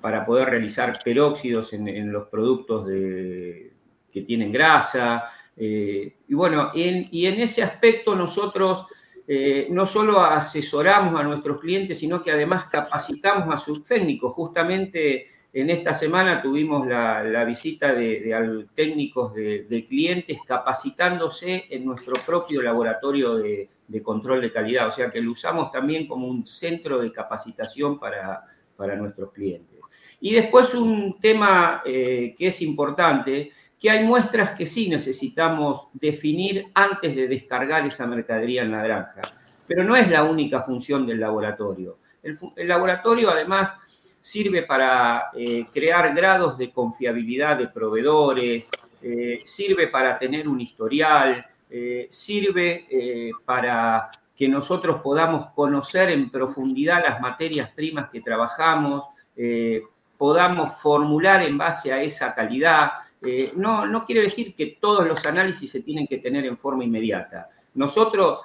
para 0.00 0.24
poder 0.24 0.48
realizar 0.48 0.98
peróxidos 1.04 1.72
en, 1.74 2.10
los 2.10 2.28
productos 2.28 2.86
que 2.86 4.22
tienen 4.26 4.50
grasa. 4.50 5.24
y 5.56 6.34
bueno, 6.34 6.70
y 6.74 7.26
en 7.26 7.40
ese 7.40 7.62
aspecto 7.62 8.14
nosotros 8.14 8.86
eh, 9.26 9.68
no 9.70 9.86
solo 9.86 10.20
asesoramos 10.20 11.18
a 11.18 11.22
nuestros 11.22 11.58
clientes, 11.58 11.98
sino 11.98 12.22
que 12.22 12.30
además 12.30 12.66
capacitamos 12.66 13.54
a 13.54 13.58
sus 13.58 13.84
técnicos. 13.84 14.34
Justamente 14.34 15.28
en 15.54 15.70
esta 15.70 15.94
semana 15.94 16.42
tuvimos 16.42 16.84
la, 16.86 17.44
visita 17.44 17.94
de, 17.94 18.66
técnicos 18.74 19.32
de, 19.34 19.86
clientes 19.88 20.38
capacitándose 20.44 21.66
en 21.70 21.84
nuestro 21.84 22.14
propio 22.26 22.60
laboratorio 22.60 23.36
de, 23.36 23.68
control 24.02 24.40
de 24.40 24.52
calidad. 24.52 24.88
O 24.88 24.90
sea 24.90 25.10
que 25.10 25.22
lo 25.22 25.30
usamos 25.30 25.70
también 25.70 26.08
como 26.08 26.26
un 26.26 26.44
centro 26.44 26.98
de 26.98 27.12
capacitación 27.12 28.00
para, 28.00 28.44
nuestros 28.96 29.32
clientes. 29.32 29.78
Y 30.20 30.34
después 30.34 30.74
un 30.74 31.20
tema 31.20 31.82
eh, 31.84 32.34
que 32.36 32.48
es 32.48 32.60
importante 32.62 33.52
que 33.78 33.90
hay 33.90 34.02
muestras 34.02 34.52
que 34.52 34.66
sí 34.66 34.88
necesitamos 34.88 35.88
definir 35.92 36.66
antes 36.74 37.14
de 37.14 37.28
descargar 37.28 37.86
esa 37.86 38.06
mercadería 38.06 38.62
en 38.62 38.72
la 38.72 38.82
granja. 38.82 39.20
Pero 39.66 39.84
no 39.84 39.94
es 39.94 40.10
la 40.10 40.24
única 40.24 40.62
función 40.62 41.06
del 41.06 41.20
laboratorio. 41.20 41.98
El, 42.22 42.38
laboratorio 42.66 43.30
además 43.30 43.76
sirve 44.24 44.62
para 44.62 45.24
eh, 45.34 45.66
crear 45.70 46.14
grados 46.14 46.56
de 46.56 46.72
confiabilidad 46.72 47.58
de 47.58 47.68
proveedores, 47.68 48.70
eh, 49.02 49.42
sirve 49.44 49.88
para 49.88 50.18
tener 50.18 50.48
un 50.48 50.62
historial, 50.62 51.44
eh, 51.68 52.06
sirve 52.08 52.86
para 53.44 54.10
que 54.34 54.48
nosotros 54.48 55.02
podamos 55.02 55.48
conocer 55.50 56.08
en 56.08 56.30
profundidad 56.30 57.04
las 57.06 57.20
materias 57.20 57.70
primas 57.72 58.08
que 58.08 58.22
trabajamos, 58.22 59.04
podamos 60.16 60.80
formular 60.80 61.42
en 61.42 61.58
base 61.58 61.92
a 61.92 62.02
esa 62.02 62.34
calidad, 62.34 62.92
no, 63.56 63.84
no 63.86 64.06
quiere 64.06 64.22
decir 64.22 64.54
que 64.54 64.78
todos 64.80 65.06
los 65.06 65.24
análisis 65.26 65.70
se 65.70 65.82
tienen 65.82 66.06
que 66.06 66.18
tener 66.18 66.46
en 66.46 66.56
forma 66.56 66.82
inmediata. 66.84 67.50
Nosotros 67.74 68.38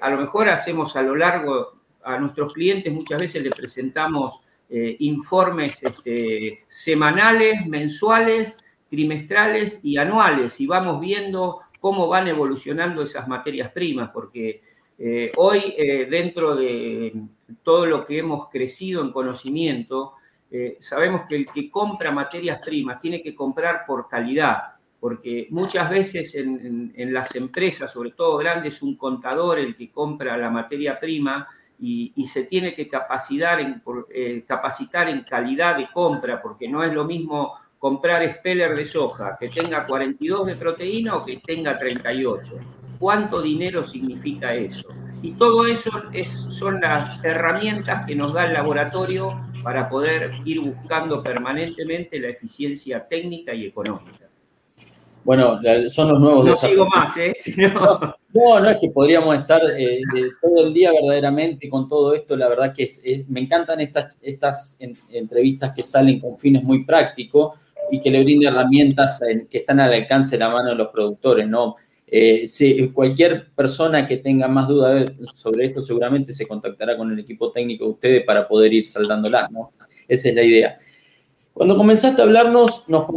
a 0.00 0.10
lo 0.10 0.16
mejor 0.16 0.48
hacemos 0.48 0.96
a 0.96 1.02
lo 1.02 1.14
largo, 1.14 1.78
a 2.02 2.18
nuestros 2.18 2.52
clientes 2.52 2.92
muchas 2.92 3.20
veces 3.20 3.42
le 3.42 3.50
presentamos 3.50 4.40
eh, 4.70 4.96
informes 5.00 5.82
este, 5.82 6.64
semanales, 6.66 7.66
mensuales, 7.66 8.58
trimestrales 8.88 9.80
y 9.82 9.96
anuales 9.98 10.60
y 10.60 10.66
vamos 10.66 11.00
viendo 11.00 11.60
cómo 11.80 12.08
van 12.08 12.28
evolucionando 12.28 13.02
esas 13.02 13.28
materias 13.28 13.70
primas, 13.70 14.10
porque 14.10 14.62
hoy 15.36 15.76
dentro 16.10 16.56
de 16.56 17.12
todo 17.62 17.86
lo 17.86 18.04
que 18.04 18.18
hemos 18.18 18.48
crecido 18.48 19.00
en 19.02 19.12
conocimiento, 19.12 20.14
eh, 20.50 20.78
sabemos 20.80 21.22
que 21.28 21.36
el 21.36 21.46
que 21.46 21.70
compra 21.70 22.10
materias 22.10 22.60
primas 22.64 23.00
tiene 23.00 23.22
que 23.22 23.34
comprar 23.34 23.84
por 23.86 24.08
calidad, 24.08 24.76
porque 24.98 25.46
muchas 25.50 25.90
veces 25.90 26.34
en, 26.34 27.12
las 27.12 27.34
empresas, 27.36 27.92
sobre 27.92 28.12
todo 28.12 28.38
grandes, 28.38 28.82
un 28.82 28.96
contador 28.96 29.58
el 29.58 29.76
que 29.76 29.90
compra 29.90 30.36
la 30.36 30.50
materia 30.50 30.98
prima 30.98 31.46
y, 31.78 32.24
se 32.26 32.44
tiene 32.44 32.74
que 32.74 32.88
capacitar 32.88 33.60
en, 33.60 33.82
eh, 34.12 34.44
capacitar 34.46 35.08
en 35.08 35.22
calidad 35.22 35.76
de 35.76 35.88
compra, 35.92 36.42
porque 36.42 36.68
no 36.68 36.82
es 36.82 36.92
lo 36.92 37.04
mismo 37.04 37.54
comprar 37.78 38.22
speller 38.38 38.74
de 38.74 38.84
soja 38.84 39.36
que 39.38 39.48
tenga 39.48 39.86
42 39.86 40.46
de 40.46 40.56
proteína 40.56 41.16
o 41.16 41.24
que 41.24 41.36
tenga 41.38 41.78
38. 41.78 42.50
¿Cuánto 42.98 43.40
dinero 43.40 43.84
significa 43.84 44.52
eso? 44.52 44.88
Y 45.22 45.32
todo 45.32 45.66
eso 45.66 45.90
es, 46.12 46.28
son 46.28 46.80
las 46.80 47.24
herramientas 47.24 48.06
que 48.06 48.14
nos 48.14 48.32
da 48.32 48.46
el 48.46 48.52
laboratorio 48.52 49.40
para 49.62 49.88
poder 49.88 50.30
ir 50.44 50.60
buscando 50.60 51.22
permanentemente 51.22 52.20
la 52.20 52.28
eficiencia 52.28 53.06
técnica 53.06 53.54
y 53.54 53.66
económica. 53.66 54.27
Bueno, 55.24 55.60
son 55.88 56.08
los 56.08 56.20
nuevos 56.20 56.44
no 56.46 56.56
Sigo 56.56 56.86
más, 56.86 57.16
¿eh? 57.16 57.34
No, 58.34 58.60
no, 58.60 58.70
es 58.70 58.76
que 58.78 58.90
podríamos 58.90 59.38
estar 59.38 59.60
eh, 59.76 60.00
todo 60.40 60.66
el 60.66 60.74
día 60.74 60.92
verdaderamente 60.92 61.68
con 61.68 61.88
todo 61.88 62.14
esto. 62.14 62.36
La 62.36 62.48
verdad 62.48 62.74
que 62.74 62.88
me 63.28 63.40
encantan 63.40 63.80
estas, 63.80 64.18
estas 64.22 64.78
entrevistas 65.10 65.72
que 65.74 65.82
salen 65.82 66.20
con 66.20 66.38
fines 66.38 66.62
muy 66.62 66.84
prácticos 66.84 67.58
y 67.90 68.00
que 68.00 68.10
le 68.10 68.22
brindan 68.22 68.54
herramientas 68.54 69.20
que 69.50 69.58
están 69.58 69.80
al 69.80 69.92
alcance 69.92 70.36
de 70.36 70.44
la 70.44 70.50
mano 70.50 70.70
de 70.70 70.76
los 70.76 70.88
productores, 70.88 71.48
¿no? 71.48 71.76
Eh, 72.10 72.46
si 72.46 72.88
cualquier 72.88 73.50
persona 73.50 74.06
que 74.06 74.16
tenga 74.16 74.48
más 74.48 74.66
dudas 74.66 75.12
sobre 75.34 75.66
esto 75.66 75.82
seguramente 75.82 76.32
se 76.32 76.46
contactará 76.46 76.96
con 76.96 77.12
el 77.12 77.18
equipo 77.18 77.52
técnico 77.52 77.84
de 77.84 77.90
ustedes 77.90 78.24
para 78.24 78.48
poder 78.48 78.72
ir 78.72 78.84
saldándola, 78.86 79.48
¿no? 79.50 79.72
Esa 80.06 80.30
es 80.30 80.34
la 80.34 80.42
idea. 80.42 80.76
Cuando 81.58 81.76
comenzaste 81.76 82.22
a 82.22 82.24
hablarnos, 82.24 82.84
nos, 82.88 83.08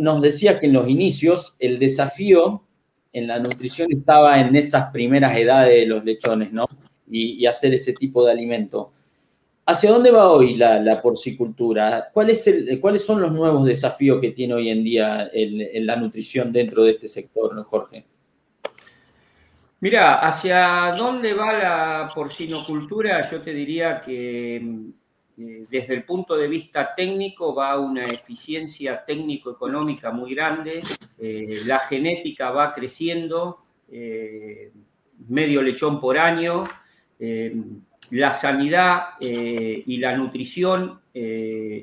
nos 0.00 0.20
decía 0.20 0.60
que 0.60 0.66
en 0.66 0.74
los 0.74 0.86
inicios 0.86 1.56
el 1.58 1.78
desafío 1.78 2.62
en 3.10 3.26
la 3.26 3.38
nutrición 3.38 3.90
estaba 3.90 4.38
en 4.38 4.54
esas 4.54 4.90
primeras 4.90 5.34
edades 5.34 5.80
de 5.80 5.86
los 5.86 6.04
lechones, 6.04 6.52
¿no? 6.52 6.68
Y, 7.08 7.46
hacer 7.46 7.72
ese 7.72 7.94
tipo 7.94 8.22
de 8.26 8.32
alimento. 8.32 8.92
¿Hacia 9.64 9.90
dónde 9.90 10.10
va 10.10 10.30
hoy 10.30 10.56
la, 10.56 11.00
porcicultura? 11.00 12.10
¿Cuál 12.12 12.28
es 12.28 12.46
el, 12.48 12.78
¿Cuáles 12.80 13.02
son 13.02 13.22
los 13.22 13.32
nuevos 13.32 13.64
desafíos 13.64 14.20
que 14.20 14.32
tiene 14.32 14.52
hoy 14.52 14.68
en 14.68 14.84
día 14.84 15.30
la 15.32 15.96
nutrición 15.96 16.52
dentro 16.52 16.82
de 16.82 16.90
este 16.90 17.08
sector, 17.08 17.64
Jorge? 17.64 18.04
Mira, 19.80 20.16
hacia 20.18 20.94
dónde 20.98 21.32
va 21.32 21.52
la 21.54 22.10
porcinocultura, 22.14 23.26
yo 23.30 23.40
te 23.40 23.54
diría 23.54 24.02
que 24.02 24.92
desde 25.36 25.94
el 25.94 26.04
punto 26.04 26.36
de 26.36 26.48
vista 26.48 26.94
técnico 26.94 27.54
va 27.54 27.72
a 27.72 27.78
una 27.78 28.06
eficiencia 28.06 29.04
técnico-económica 29.04 30.10
muy 30.10 30.34
grande, 30.34 30.82
eh, 31.18 31.58
la 31.66 31.80
genética 31.80 32.50
va 32.50 32.72
creciendo, 32.72 33.58
eh, 33.90 34.72
medio 35.28 35.62
lechón 35.62 36.00
por 36.00 36.18
año, 36.18 36.64
la 38.10 38.34
sanidad 38.34 39.14
y 39.20 39.96
la 39.96 40.14
nutrición 40.16 41.00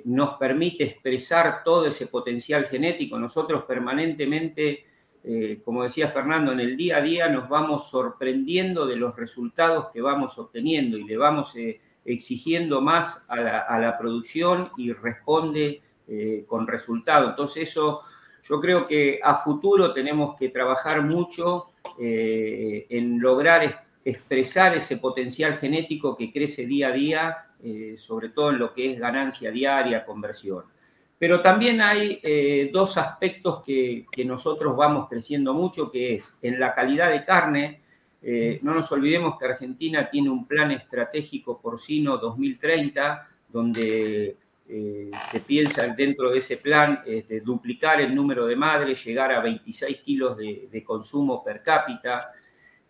nos 0.06 0.38
permite 0.38 0.84
expresar 0.84 1.63
todo 1.63 1.88
ese 1.88 2.06
potencial 2.06 2.66
genético. 2.66 3.18
Nosotros 3.18 3.63
permanentemente 3.63 4.86
eh, 5.26 5.62
como 5.63 5.84
decía 5.84 6.10
Fernando, 6.10 6.52
en 6.52 6.60
el 6.60 6.76
día 6.76 6.98
a 6.98 7.02
día 7.02 7.30
nos 7.30 7.48
vamos 7.48 7.89
sorprendiendo 7.89 8.86
de 8.86 8.98
los 8.98 9.16
resultados 9.16 9.88
que 9.94 10.02
vamos 10.02 10.38
obteniendo 10.38 10.98
y 10.98 11.06
le 11.06 11.16
vamos 11.16 11.56
eh, 11.56 11.80
exigiendo 12.06 12.82
más 12.82 13.24
a 13.28 13.39
la, 13.80 13.98
producción 13.98 14.72
y 14.78 14.92
responde 14.92 15.82
eh, 16.08 16.44
con 16.48 16.68
resultado. 16.68 17.30
Entonces 17.30 17.70
eso 17.70 18.02
yo 18.48 18.60
creo 18.60 18.86
que 18.86 19.20
a 19.24 19.36
futuro 19.36 19.94
tenemos 19.94 20.36
que 20.38 20.50
trabajar 20.50 21.02
mucho 21.02 21.68
en 21.98 23.22
lograr 23.22 23.86
expresar 24.04 24.76
ese 24.76 24.98
potencial 24.98 25.58
genético 25.58 26.18
que 26.18 26.32
crece 26.32 26.66
día 26.66 26.88
a 26.88 26.92
día, 26.92 27.38
sobre 27.96 28.30
todo 28.30 28.50
en 28.50 28.60
lo 28.60 28.74
que 28.74 28.92
es 28.92 29.00
ganancia 29.00 29.52
diaria, 29.52 30.04
conversión. 30.04 30.63
Pero 31.24 31.42
también 31.42 31.80
hay 31.80 32.20
eh, 32.22 32.70
dos 32.74 32.98
aspectos 32.98 33.63
que, 33.66 34.06
nosotros 34.26 34.76
vamos 34.76 35.08
creciendo 35.08 35.54
mucho, 35.54 35.89
que 35.89 36.16
es 36.16 36.38
en 36.42 36.60
la 36.60 36.76
calidad 36.76 37.12
de 37.12 37.24
carne. 37.24 37.83
Eh, 38.23 38.59
no 38.62 38.73
nos 38.73 38.91
olvidemos 38.91 39.38
que 39.38 39.45
Argentina 39.45 40.09
tiene 40.09 40.29
un 40.29 40.47
plan 40.47 40.71
estratégico 40.71 41.59
porcino 41.59 42.17
2030, 42.17 43.29
donde 43.49 44.38
eh, 44.69 45.12
se 45.29 45.39
piensa 45.41 45.88
dentro 45.88 46.29
de 46.29 46.39
ese 46.39 46.57
plan 46.57 47.03
de 47.05 47.41
duplicar 47.41 47.99
el 47.99 48.15
número 48.15 48.45
de 48.45 48.55
madres, 48.55 49.03
llegar 49.03 49.31
a 49.31 49.41
26 49.41 49.97
kilos 49.97 50.38
de, 50.38 50.83
consumo 50.86 51.43
per 51.43 51.62
cápita. 51.62 52.31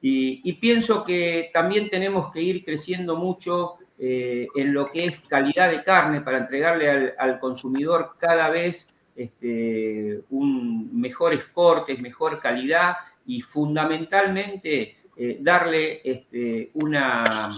y, 0.02 0.54
pienso 0.54 1.04
que 1.04 1.50
también 1.52 1.90
tenemos 1.90 2.32
que 2.32 2.42
ir 2.42 2.64
creciendo 2.64 3.16
mucho 3.16 3.78
eh, 4.06 4.48
en 4.56 4.74
lo 4.74 4.90
que 4.90 5.06
es 5.06 5.20
calidad 5.30 5.70
de 5.70 5.84
carne 5.84 6.20
para 6.20 6.40
entregarle 6.40 7.14
al, 7.18 7.40
consumidor 7.40 8.16
cada 8.18 8.50
vez 8.50 8.94
este, 9.16 10.20
un, 10.32 11.00
mejores 11.00 11.46
cortes, 11.54 12.02
mejor 12.02 12.40
calidad 12.40 12.96
y 13.26 13.42
fundamentalmente 13.42 14.98
eh, 15.26 15.38
darle 15.40 16.02
este, 16.04 16.72
una, 16.74 17.50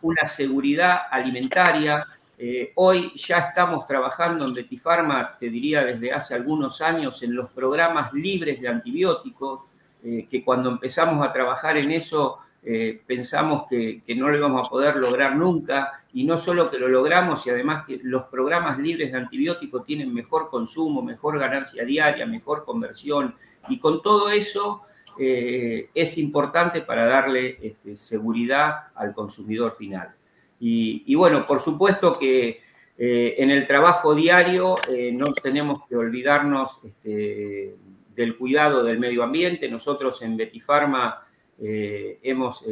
una, 0.00 0.26
seguridad 0.26 1.02
alimentaria. 1.10 2.06
Eh, 2.36 2.72
hoy 2.74 3.12
ya 3.14 3.38
estamos 3.38 3.86
trabajando 3.86 4.46
en 4.46 4.54
Betifarma, 4.54 5.36
te 5.38 5.48
diría 5.48 5.84
desde 5.84 6.12
hace 6.12 6.34
algunos 6.34 6.80
años, 6.80 7.22
en 7.22 7.34
los 7.34 7.50
programas 7.50 8.12
libres 8.12 8.60
de 8.60 8.68
antibióticos, 8.68 9.60
que 10.02 10.42
cuando 10.44 10.68
empezamos 10.68 11.24
a 11.24 11.32
trabajar 11.32 11.76
en 11.76 11.92
eso 11.92 12.40
eh, 12.64 13.02
pensamos 13.04 13.64
que, 13.68 14.02
no 14.16 14.28
lo 14.28 14.36
íbamos 14.36 14.66
a 14.66 14.70
poder 14.70 14.96
lograr 14.96 15.34
nunca, 15.34 16.04
y 16.12 16.22
no 16.22 16.38
solo 16.38 16.70
que 16.70 16.78
lo 16.78 16.88
logramos, 16.88 17.44
y 17.46 17.50
además 17.50 17.84
que 17.86 17.98
los 18.02 18.24
programas 18.24 18.78
libres 18.78 19.10
de 19.10 19.18
antibióticos 19.18 19.84
tienen 19.84 20.14
mejor 20.14 20.48
consumo, 20.48 21.02
mejor 21.02 21.40
ganancia 21.40 21.84
diaria, 21.84 22.24
mejor 22.24 22.64
conversión, 22.64 23.34
y 23.68 23.78
con 23.78 24.00
todo 24.00 24.30
eso 24.30 24.82
eh, 25.22 25.90
es 25.94 26.18
importante 26.18 26.82
para 26.82 27.04
darle 27.06 27.58
este, 27.62 27.96
seguridad 27.96 28.88
al 28.94 29.14
consumidor 29.14 29.74
final. 29.76 30.14
Y, 30.58 31.14
bueno, 31.14 31.46
por 31.46 31.60
supuesto 31.60 32.18
que 32.18 32.60
Eh, 32.98 33.42
en 33.42 33.50
el 33.50 33.66
trabajo 33.66 34.14
diario 34.14 34.76
eh, 34.86 35.10
no 35.12 35.32
tenemos 35.32 35.80
que 35.88 35.96
olvidarnos 35.96 36.78
este, 36.84 37.74
del 38.14 38.36
cuidado 38.36 38.84
del 38.84 38.98
medio 38.98 39.22
ambiente. 39.22 39.68
Nosotros 39.68 40.20
en 40.22 40.36
Betifarma 40.36 41.26
eh, 41.58 42.18
hemos 42.22 42.64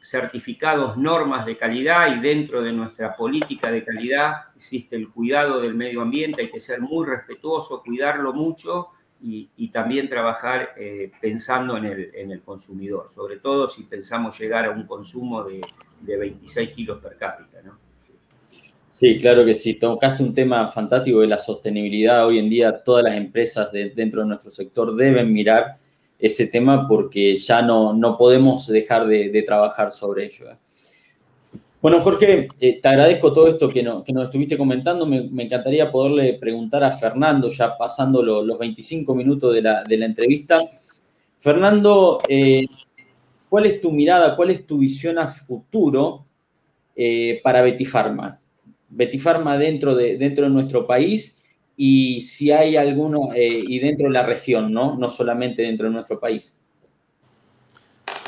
certificado 0.00 0.94
normas 0.96 1.44
de 1.44 1.56
calidad 1.56 2.16
y 2.16 2.20
dentro 2.20 2.62
de 2.62 2.72
nuestra 2.72 3.14
política 3.16 3.70
de 3.70 3.82
calidad 3.84 4.54
existe 4.54 4.96
el 4.96 5.08
cuidado 5.08 5.60
del 5.60 5.74
medio 5.74 6.00
ambiente. 6.00 6.42
Hay 6.42 6.50
que 6.50 6.60
ser 6.60 6.80
muy 6.80 7.04
respetuoso, 7.04 7.82
cuidarlo 7.82 8.32
mucho 8.32 8.90
y, 9.22 9.68
también 9.68 10.08
trabajar 10.08 10.70
pensando 11.20 11.76
en 11.76 11.86
el, 11.86 12.42
consumidor, 12.42 13.08
sobre 13.14 13.36
todo 13.36 13.68
si 13.68 13.84
pensamos 13.84 14.38
llegar 14.38 14.64
a 14.64 14.70
un 14.70 14.86
consumo 14.86 15.44
de, 15.44 15.60
de 16.00 16.16
26 16.16 16.70
kilos 16.70 17.00
per 17.00 17.16
cápita. 17.16 17.62
¿no? 17.62 17.78
Sí, 19.00 19.18
claro 19.18 19.46
que 19.46 19.54
sí. 19.54 19.74
Tocaste 19.74 20.22
un 20.22 20.34
tema 20.34 20.68
fantástico 20.68 21.20
de 21.20 21.26
la 21.26 21.38
sostenibilidad. 21.38 22.26
Hoy 22.26 22.38
en 22.38 22.50
día 22.50 22.82
todas 22.84 23.04
las 23.04 23.16
empresas 23.16 23.72
dentro 23.72 24.20
de 24.20 24.26
nuestro 24.26 24.50
sector 24.50 24.94
deben 24.94 25.32
mirar 25.32 25.78
ese 26.18 26.46
tema 26.48 26.86
porque 26.86 27.34
ya 27.36 27.62
no, 27.62 27.94
no 27.94 28.18
podemos 28.18 28.66
dejar 28.66 29.06
de, 29.06 29.42
trabajar 29.46 29.90
sobre 29.90 30.26
ello. 30.26 30.50
¿eh? 30.50 30.56
Bueno, 31.82 32.02
Jorge, 32.02 32.48
eh, 32.60 32.80
te 32.80 32.88
agradezco 32.88 33.32
todo 33.32 33.48
esto 33.48 33.68
que, 33.68 33.82
nos 33.82 34.06
estuviste 34.06 34.58
comentando. 34.58 35.06
Me, 35.06 35.28
encantaría 35.42 35.90
poderle 35.90 36.34
preguntar 36.34 36.84
a 36.84 36.92
Fernando, 36.92 37.48
ya 37.48 37.76
pasando 37.76 38.22
los 38.22 38.58
25 38.58 39.14
minutos 39.14 39.54
de 39.54 39.62
la, 39.62 39.84
entrevista. 39.88 40.60
Fernando, 41.38 42.20
eh, 42.28 42.66
¿cuál 43.48 43.66
es 43.66 43.80
tu 43.80 43.92
mirada, 43.92 44.36
cuál 44.36 44.50
es 44.50 44.66
tu 44.66 44.78
visión 44.78 45.18
a 45.18 45.26
futuro 45.26 46.26
para 47.42 47.62
Betifarma? 47.62 48.38
Betifarma 48.90 49.56
dentro 49.56 49.94
de, 49.94 50.18
dentro 50.18 50.44
de 50.44 50.50
nuestro 50.50 50.86
país 50.86 51.40
y 51.82 52.20
si 52.20 52.50
hay 52.52 52.76
alguno, 52.76 53.30
eh, 53.34 53.64
y 53.66 53.78
dentro 53.78 54.08
de 54.08 54.12
la 54.12 54.22
región, 54.22 54.70
¿no? 54.70 54.96
No 54.96 55.08
solamente 55.08 55.62
dentro 55.62 55.86
de 55.86 55.94
nuestro 55.94 56.20
país. 56.20 56.59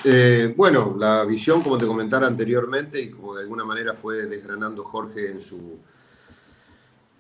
Eh, 0.04 0.52
bueno, 0.56 0.96
la 0.98 1.24
visión, 1.24 1.62
como 1.62 1.78
te 1.78 1.86
comentara 1.86 2.26
anteriormente, 2.26 3.00
y 3.00 3.10
como 3.10 3.34
de 3.34 3.42
alguna 3.42 3.64
manera 3.64 3.94
fue 3.94 4.26
desgranando 4.26 4.84
Jorge 4.84 5.30
en 5.30 5.40
su, 5.40 5.78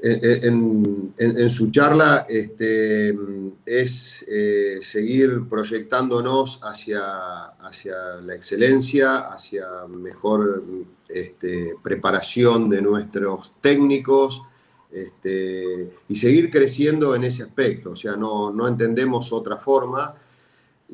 en, 0.00 1.50
su 1.50 1.70
charla, 1.70 2.26
este, 2.28 3.16
es 3.64 4.24
eh, 4.26 4.80
seguir 4.82 5.48
proyectándonos 5.48 6.58
hacia, 6.62 7.44
hacia 7.60 7.94
la 8.20 8.34
excelencia, 8.34 9.28
hacia 9.28 9.66
mejor 9.88 10.64
este, 11.08 11.76
preparación 11.82 12.68
de 12.68 12.82
nuestros 12.82 13.52
técnicos 13.60 14.42
este, 14.90 15.90
y 16.08 16.16
seguir 16.16 16.50
creciendo 16.50 17.14
en 17.14 17.24
ese 17.24 17.44
aspecto. 17.44 17.90
O 17.90 17.96
sea, 17.96 18.16
no, 18.16 18.66
entendemos 18.66 19.32
otra 19.32 19.56
forma 19.56 20.14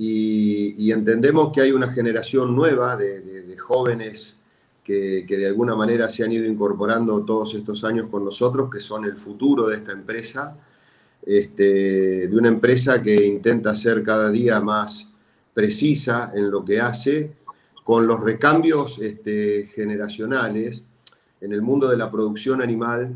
y, 0.01 0.93
entendemos 0.93 1.53
que 1.53 1.61
hay 1.61 1.73
una 1.73 1.93
generación 1.93 2.55
nueva 2.55 2.97
de, 2.97 3.57
jóvenes 3.59 4.37
que, 4.85 5.25
de 5.29 5.47
alguna 5.47 5.75
manera 5.75 6.09
se 6.09 6.25
han 6.25 6.33
ido 6.33 6.47
incorporando 6.47 7.21
todos 7.25 7.55
estos 7.55 7.85
años 7.85 8.09
con 8.09 8.25
nosotros, 8.25 8.71
que 8.71 8.81
son 8.81 9.05
el 9.05 9.17
futuro 9.17 9.67
de 9.67 9.77
esta 9.77 9.93
empresa, 9.93 10.57
este, 11.27 12.29
de 12.29 12.37
una 12.37 12.49
empresa 12.49 13.03
que 13.03 13.27
intenta 13.27 13.75
ser 13.75 14.03
cada 14.05 14.31
día 14.31 14.61
más 14.61 15.09
precisa 15.53 16.33
en 16.35 16.51
lo 16.51 16.65
que 16.65 16.81
hace 16.81 17.33
con 17.83 18.07
los 18.07 18.21
recambios 18.21 18.99
este, 19.01 19.67
generacionales 19.75 20.87
en 21.41 21.53
el 21.53 21.61
mundo 21.61 21.89
de 21.89 21.97
la 21.97 22.11
producción 22.11 22.63
animal, 22.63 23.15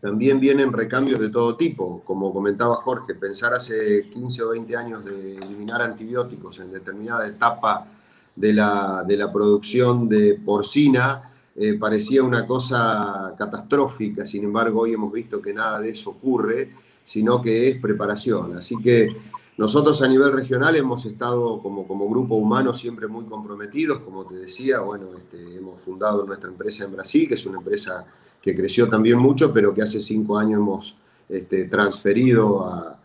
también 0.00 0.38
vienen 0.38 0.72
recambios 0.72 1.20
de 1.20 1.28
todo 1.28 1.56
tipo. 1.56 2.02
Como 2.04 2.32
comentaba 2.32 2.76
Jorge, 2.76 3.14
pensar 3.14 3.54
hace 3.54 4.08
15 4.10 4.42
o 4.42 4.48
20 4.50 4.76
años 4.76 5.04
de 5.04 5.36
eliminar 5.38 5.82
antibióticos 5.82 6.60
en 6.60 6.72
determinada 6.72 7.26
etapa 7.26 7.86
de 8.34 8.52
la, 8.52 9.04
de 9.06 9.16
la 9.16 9.32
producción 9.32 10.08
de 10.08 10.40
porcina 10.44 11.28
eh, 11.60 11.74
parecía 11.74 12.22
una 12.22 12.46
cosa 12.46 13.34
catastrófica. 13.36 14.24
Sin 14.24 14.44
embargo, 14.44 14.82
hoy 14.82 14.94
hemos 14.94 15.12
visto 15.12 15.42
que 15.42 15.52
nada 15.52 15.80
de 15.80 15.90
eso 15.90 16.10
ocurre, 16.10 16.72
sino 17.04 17.42
que 17.42 17.68
es 17.68 17.80
preparación. 17.80 18.56
Así 18.56 18.76
que 18.80 19.08
nosotros 19.56 20.00
a 20.02 20.06
nivel 20.06 20.30
regional 20.30 20.76
hemos 20.76 21.04
estado 21.04 21.60
como, 21.60 21.88
como 21.88 22.08
grupo 22.08 22.36
humano 22.36 22.72
siempre 22.72 23.08
muy 23.08 23.24
comprometidos, 23.24 23.98
como 23.98 24.24
te 24.24 24.36
decía, 24.36 24.78
bueno, 24.78 25.08
este, 25.16 25.56
hemos 25.56 25.82
fundado 25.82 26.24
nuestra 26.24 26.48
empresa 26.48 26.84
en 26.84 26.92
Brasil, 26.92 27.26
que 27.26 27.34
es 27.34 27.44
una 27.44 27.58
empresa 27.58 28.06
que 28.40 28.54
creció 28.54 28.88
también 28.88 29.18
mucho, 29.18 29.52
pero 29.52 29.74
que 29.74 29.82
hace 29.82 30.00
cinco 30.00 30.38
años 30.38 30.58
hemos 30.58 30.96
este, 31.28 31.64
transferido 31.64 32.64
a, 32.66 32.98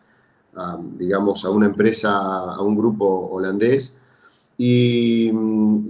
digamos, 0.98 1.46
a 1.46 1.50
una 1.50 1.66
empresa, 1.66 2.12
a 2.12 2.62
un 2.62 2.76
grupo 2.76 3.06
holandés. 3.32 3.98
Y, 4.56 5.32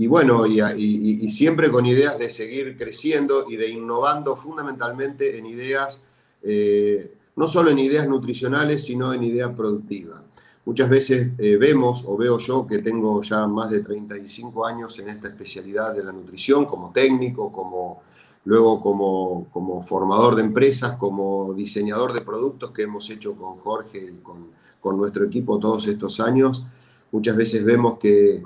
bueno, 0.08 0.48
y, 0.48 1.30
siempre 1.30 1.70
con 1.70 1.86
ideas 1.86 2.18
de 2.18 2.30
seguir 2.30 2.78
creciendo 2.78 3.46
y 3.50 3.58
de 3.58 3.70
innovando 3.70 4.36
fundamentalmente 4.36 5.38
en 5.38 5.46
ideas, 5.46 6.00
eh, 6.42 7.14
no 7.36 7.48
solo 7.48 7.72
en 7.72 7.80
ideas 7.80 8.08
nutricionales, 8.08 8.86
sino 8.86 9.14
en 9.14 9.24
ideas 9.24 9.52
productivas. 9.56 10.22
Muchas 10.66 10.90
veces 10.90 11.28
eh, 11.38 11.58
vemos 11.58 12.06
o 12.08 12.16
veo 12.16 12.38
yo 12.38 12.66
que 12.66 12.78
tengo 12.78 13.22
ya 13.22 13.46
más 13.48 13.70
de 13.70 13.82
35 13.82 14.66
años 14.66 14.98
en 15.00 15.10
esta 15.10 15.28
especialidad 15.28 15.94
de 15.94 16.06
la 16.06 16.14
nutrición 16.14 16.66
como 16.66 16.92
técnico, 16.92 17.52
como, 17.52 18.02
luego 18.46 18.82
como, 18.82 19.48
como 19.52 19.82
formador 19.82 20.36
de 20.36 20.44
empresas, 20.44 20.98
como 20.98 21.54
diseñador 21.54 22.14
de 22.14 22.22
productos 22.22 22.72
que 22.72 22.84
hemos 22.84 23.10
hecho 23.10 23.36
con 23.36 23.58
Jorge 23.58 24.00
y 24.00 24.22
con, 24.22 24.48
con 24.82 24.98
nuestro 24.98 25.26
equipo 25.26 25.60
todos 25.60 25.88
estos 25.88 26.20
años. 26.20 26.66
Muchas 27.12 27.36
veces 27.36 27.64
vemos 27.64 27.98
que, 28.00 28.44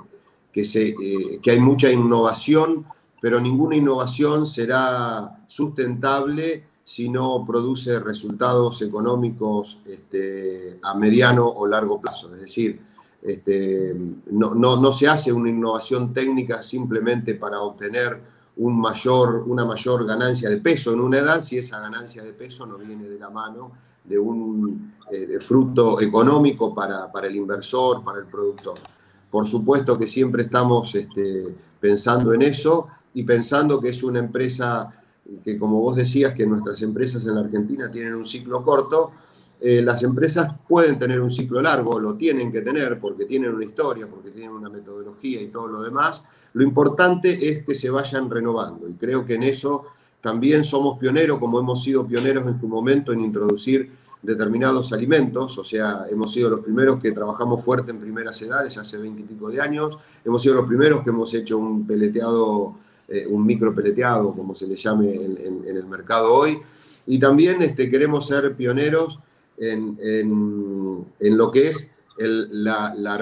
que, 0.52 0.64
se, 0.64 0.88
eh, 0.88 1.40
que 1.42 1.50
hay 1.50 1.60
mucha 1.60 1.90
innovación, 1.90 2.86
pero 3.20 3.40
ninguna 3.40 3.76
innovación 3.76 4.46
será 4.46 5.44
sustentable 5.48 6.64
si 6.84 7.08
no 7.08 7.44
produce 7.46 8.00
resultados 8.00 8.80
económicos 8.80 9.80
este, 9.86 10.78
a 10.82 10.94
mediano 10.94 11.46
o 11.46 11.66
largo 11.66 12.00
plazo. 12.00 12.34
Es 12.34 12.40
decir, 12.40 12.80
este, 13.20 13.94
no, 14.30 14.54
no, 14.54 14.92
se 14.92 15.08
hace 15.08 15.32
una 15.32 15.50
innovación 15.50 16.12
técnica 16.12 16.62
simplemente 16.62 17.34
para 17.34 17.60
obtener 17.60 18.20
un 18.58 18.80
mayor, 18.80 19.44
una 19.46 19.64
mayor 19.64 20.06
ganancia 20.06 20.50
de 20.50 20.58
peso 20.58 20.92
en 20.92 21.00
una 21.00 21.18
edad 21.18 21.40
si 21.40 21.58
esa 21.58 21.80
ganancia 21.80 22.22
de 22.22 22.32
peso 22.32 22.66
no 22.66 22.76
viene 22.76 23.08
de 23.08 23.18
la 23.18 23.30
mano 23.30 23.72
de 24.04 24.18
un 24.18 24.94
eh, 25.10 25.38
fruto 25.40 26.00
económico 26.00 26.74
para, 26.74 27.10
para, 27.12 27.26
el 27.26 27.36
inversor, 27.36 28.02
para 28.02 28.20
el 28.20 28.26
productor. 28.26 28.78
Por 29.30 29.46
supuesto 29.46 29.98
que 29.98 30.06
siempre 30.06 30.44
estamos 30.44 30.94
este, 30.94 31.54
pensando 31.78 32.32
en 32.32 32.42
eso 32.42 32.88
y 33.14 33.22
pensando 33.22 33.80
que 33.80 33.90
es 33.90 34.02
una 34.02 34.18
empresa 34.18 34.92
que 35.44 35.58
como 35.58 35.80
vos 35.80 35.96
decías 35.96 36.32
que 36.32 36.46
nuestras 36.46 36.80
empresas 36.82 37.26
en 37.26 37.34
la 37.34 37.42
Argentina 37.42 37.90
tienen 37.90 38.14
un 38.14 38.24
ciclo 38.24 38.64
corto, 38.64 39.12
eh, 39.60 39.82
las 39.82 40.02
empresas 40.02 40.54
pueden 40.66 40.98
tener 40.98 41.20
un 41.20 41.30
ciclo 41.30 41.60
largo, 41.60 41.98
lo 41.98 42.14
tienen 42.14 42.50
que 42.50 42.62
tener 42.62 42.98
porque 42.98 43.26
tienen 43.26 43.54
una 43.54 43.64
historia, 43.64 44.06
porque 44.06 44.30
tienen 44.30 44.52
una 44.52 44.70
metodología 44.70 45.40
y 45.40 45.48
todo 45.48 45.66
lo 45.66 45.82
demás. 45.82 46.24
Lo 46.54 46.62
importante 46.64 47.48
es 47.48 47.64
que 47.64 47.74
se 47.74 47.90
vayan 47.90 48.30
renovando 48.30 48.88
y 48.88 48.92
creo 48.92 49.24
que 49.24 49.34
en 49.34 49.42
eso 49.44 49.84
también 50.20 50.64
somos 50.64 50.98
pioneros, 50.98 51.38
como 51.38 51.60
hemos 51.60 51.82
sido 51.82 52.06
pioneros 52.06 52.46
en 52.46 52.58
su 52.58 52.66
momento 52.66 53.12
en 53.12 53.20
introducir 53.20 53.90
determinados 54.20 54.92
alimentos, 54.92 55.56
o 55.58 55.64
sea, 55.64 56.06
hemos 56.10 56.32
sido 56.32 56.50
los 56.50 56.60
primeros 56.60 57.00
que 57.00 57.12
trabajamos 57.12 57.64
fuerte 57.64 57.92
en 57.92 58.00
primeras 58.00 58.42
edades 58.42 58.76
hace 58.76 58.98
veintipico 58.98 59.48
de 59.48 59.60
años, 59.60 59.96
hemos 60.24 60.42
sido 60.42 60.56
los 60.56 60.66
primeros 60.66 61.04
que 61.04 61.10
hemos 61.10 61.32
hecho 61.34 61.56
un 61.56 61.86
peleteado 61.86 62.74
eh, 63.10 63.26
un 63.26 63.46
micro 63.46 63.74
peleteado, 63.74 64.34
como 64.34 64.54
se 64.54 64.66
le 64.66 64.76
llame 64.76 65.14
en, 65.14 65.64
el 65.66 65.86
mercado 65.86 66.34
hoy. 66.34 66.58
Y 67.06 67.18
también 67.18 67.62
este, 67.62 67.90
queremos 67.90 68.26
ser 68.26 68.54
pioneros 68.54 69.18
en, 69.56 69.96
lo 71.18 71.50
que 71.50 71.68
es 71.68 71.90
la 72.18 73.18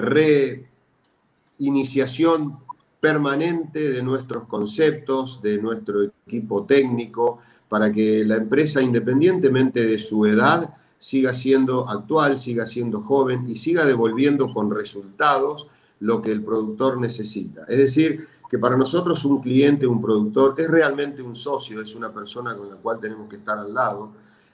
reiniciación 1.57 2.57
permanente 2.99 3.91
de 3.91 4.01
nuestros 4.01 4.43
conceptos, 4.43 5.41
de 5.41 5.61
nuestro 5.61 6.03
equipo 6.03 6.65
técnico, 6.65 7.39
para 7.69 7.91
que 7.91 8.23
la 8.25 8.37
empresa, 8.37 8.81
independientemente 8.81 9.85
de 9.85 9.99
su 9.99 10.25
edad, 10.25 10.73
siga 10.97 11.33
siendo 11.33 11.87
actual, 11.87 12.39
siga 12.39 12.65
siendo 12.65 13.01
joven 13.01 13.47
y 13.47 13.55
siga 13.55 13.85
devolviendo 13.85 14.51
con 14.53 14.71
resultados 14.71 15.67
lo 15.99 16.21
que 16.21 16.31
el 16.31 16.43
productor 16.43 16.99
necesita. 16.99 17.65
Es 17.67 17.77
decir, 17.77 18.27
que 18.49 18.57
para 18.57 18.77
nosotros 18.77 19.25
un 19.25 19.41
cliente, 19.41 19.85
un 19.85 20.01
productor, 20.01 20.55
es 20.57 20.69
realmente 20.69 21.21
un 21.21 21.35
socio, 21.35 21.81
es 21.81 21.93
una 21.95 22.11
persona 22.11 22.55
con 22.55 22.69
la 22.69 22.75
cual 22.75 22.99
tenemos 22.99 23.27
que 23.27 23.37
estar 23.37 23.57
al 23.57 23.73
lado. 23.73 24.11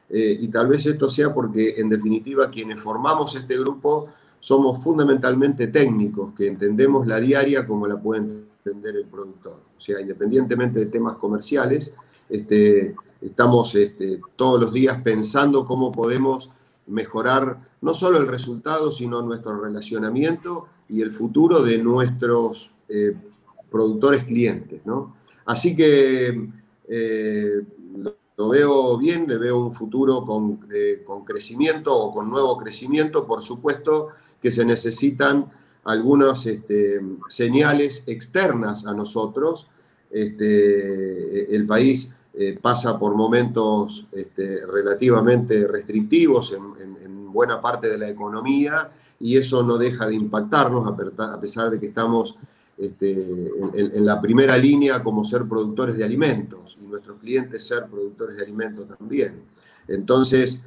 Eh, 0.09 0.37
y 0.41 0.47
tal 0.47 0.67
vez 0.67 0.85
esto 0.85 1.09
sea 1.09 1.33
porque, 1.33 1.75
en 1.77 1.89
definitiva, 1.89 2.49
quienes 2.49 2.81
formamos 2.81 3.35
este 3.35 3.57
grupo 3.57 4.09
somos 4.43 4.83
fundamentalmente 4.83 5.67
técnicos, 5.67 6.33
que 6.33 6.47
entendemos 6.47 7.07
la 7.07 7.17
diaria 7.17 7.65
como 7.65 7.87
la 7.87 7.95
puede 7.95 8.23
entender 8.23 8.97
el 8.97 9.05
productor. 9.05 9.61
O 9.77 9.79
sea, 9.79 10.01
independientemente 10.01 10.81
de 10.81 10.87
temas 10.87 11.15
comerciales, 11.15 11.95
este, 12.27 12.93
estamos 13.21 13.73
este, 13.75 14.19
todos 14.35 14.59
los 14.59 14.73
días 14.73 15.01
pensando 15.01 15.65
cómo 15.65 15.93
podemos 15.93 16.49
mejorar 16.87 17.57
no 17.79 17.93
solo 17.93 18.17
el 18.17 18.27
resultado, 18.27 18.91
sino 18.91 19.21
nuestro 19.21 19.61
relacionamiento 19.61 20.65
y 20.89 21.01
el 21.01 21.13
futuro 21.13 21.61
de 21.61 21.77
nuestros 21.77 22.69
eh, 22.89 23.15
productores 23.71 24.25
clientes. 24.25 24.81
Así 25.45 25.73
que 25.73 26.49
eh, 26.89 27.61
lo, 28.35 28.49
veo 28.49 28.97
bien, 28.97 29.25
le 29.25 29.37
veo 29.37 29.57
un 29.57 29.71
futuro 29.71 30.25
con, 30.25 30.59
con, 31.05 31.23
crecimiento 31.23 31.97
o 31.97 32.13
con 32.13 32.29
nuevo 32.29 32.57
crecimiento, 32.57 33.25
por 33.25 33.41
supuesto 33.41 34.09
que 34.43 34.51
se 34.51 34.65
necesitan 34.65 35.49
algunas 35.85 36.45
este, 36.45 37.01
señales 37.29 38.03
externas 38.07 38.85
a 38.85 38.93
nosotros. 38.93 39.69
Este, 40.11 41.55
el 41.55 41.65
país 41.65 42.11
eh, 42.33 42.59
pasa 42.61 42.99
por 42.99 43.15
momentos 43.15 44.05
este, 44.11 44.65
relativamente 44.65 45.65
restrictivos 45.65 46.53
en, 46.53 46.83
buena 47.33 47.59
parte 47.59 47.89
de 47.89 47.97
la 47.97 48.07
economía 48.07 48.91
y 49.19 49.37
eso 49.37 49.63
no 49.63 49.79
deja 49.79 50.05
de 50.05 50.13
impactarnos 50.13 50.87
a 50.87 51.41
pesar 51.41 51.71
de 51.71 51.79
que 51.79 51.87
estamos 51.87 52.37
este, 52.77 53.49
en, 53.73 54.05
la 54.05 54.21
primera 54.21 54.55
línea 54.55 55.01
como 55.01 55.25
ser 55.25 55.45
productores 55.45 55.97
de 55.97 56.03
alimentos 56.03 56.77
y 56.79 56.85
nuestros 56.85 57.17
clientes 57.19 57.65
ser 57.65 57.87
productores 57.87 58.37
de 58.37 58.43
alimentos 58.43 58.87
también. 58.87 59.45
Entonces, 59.87 60.61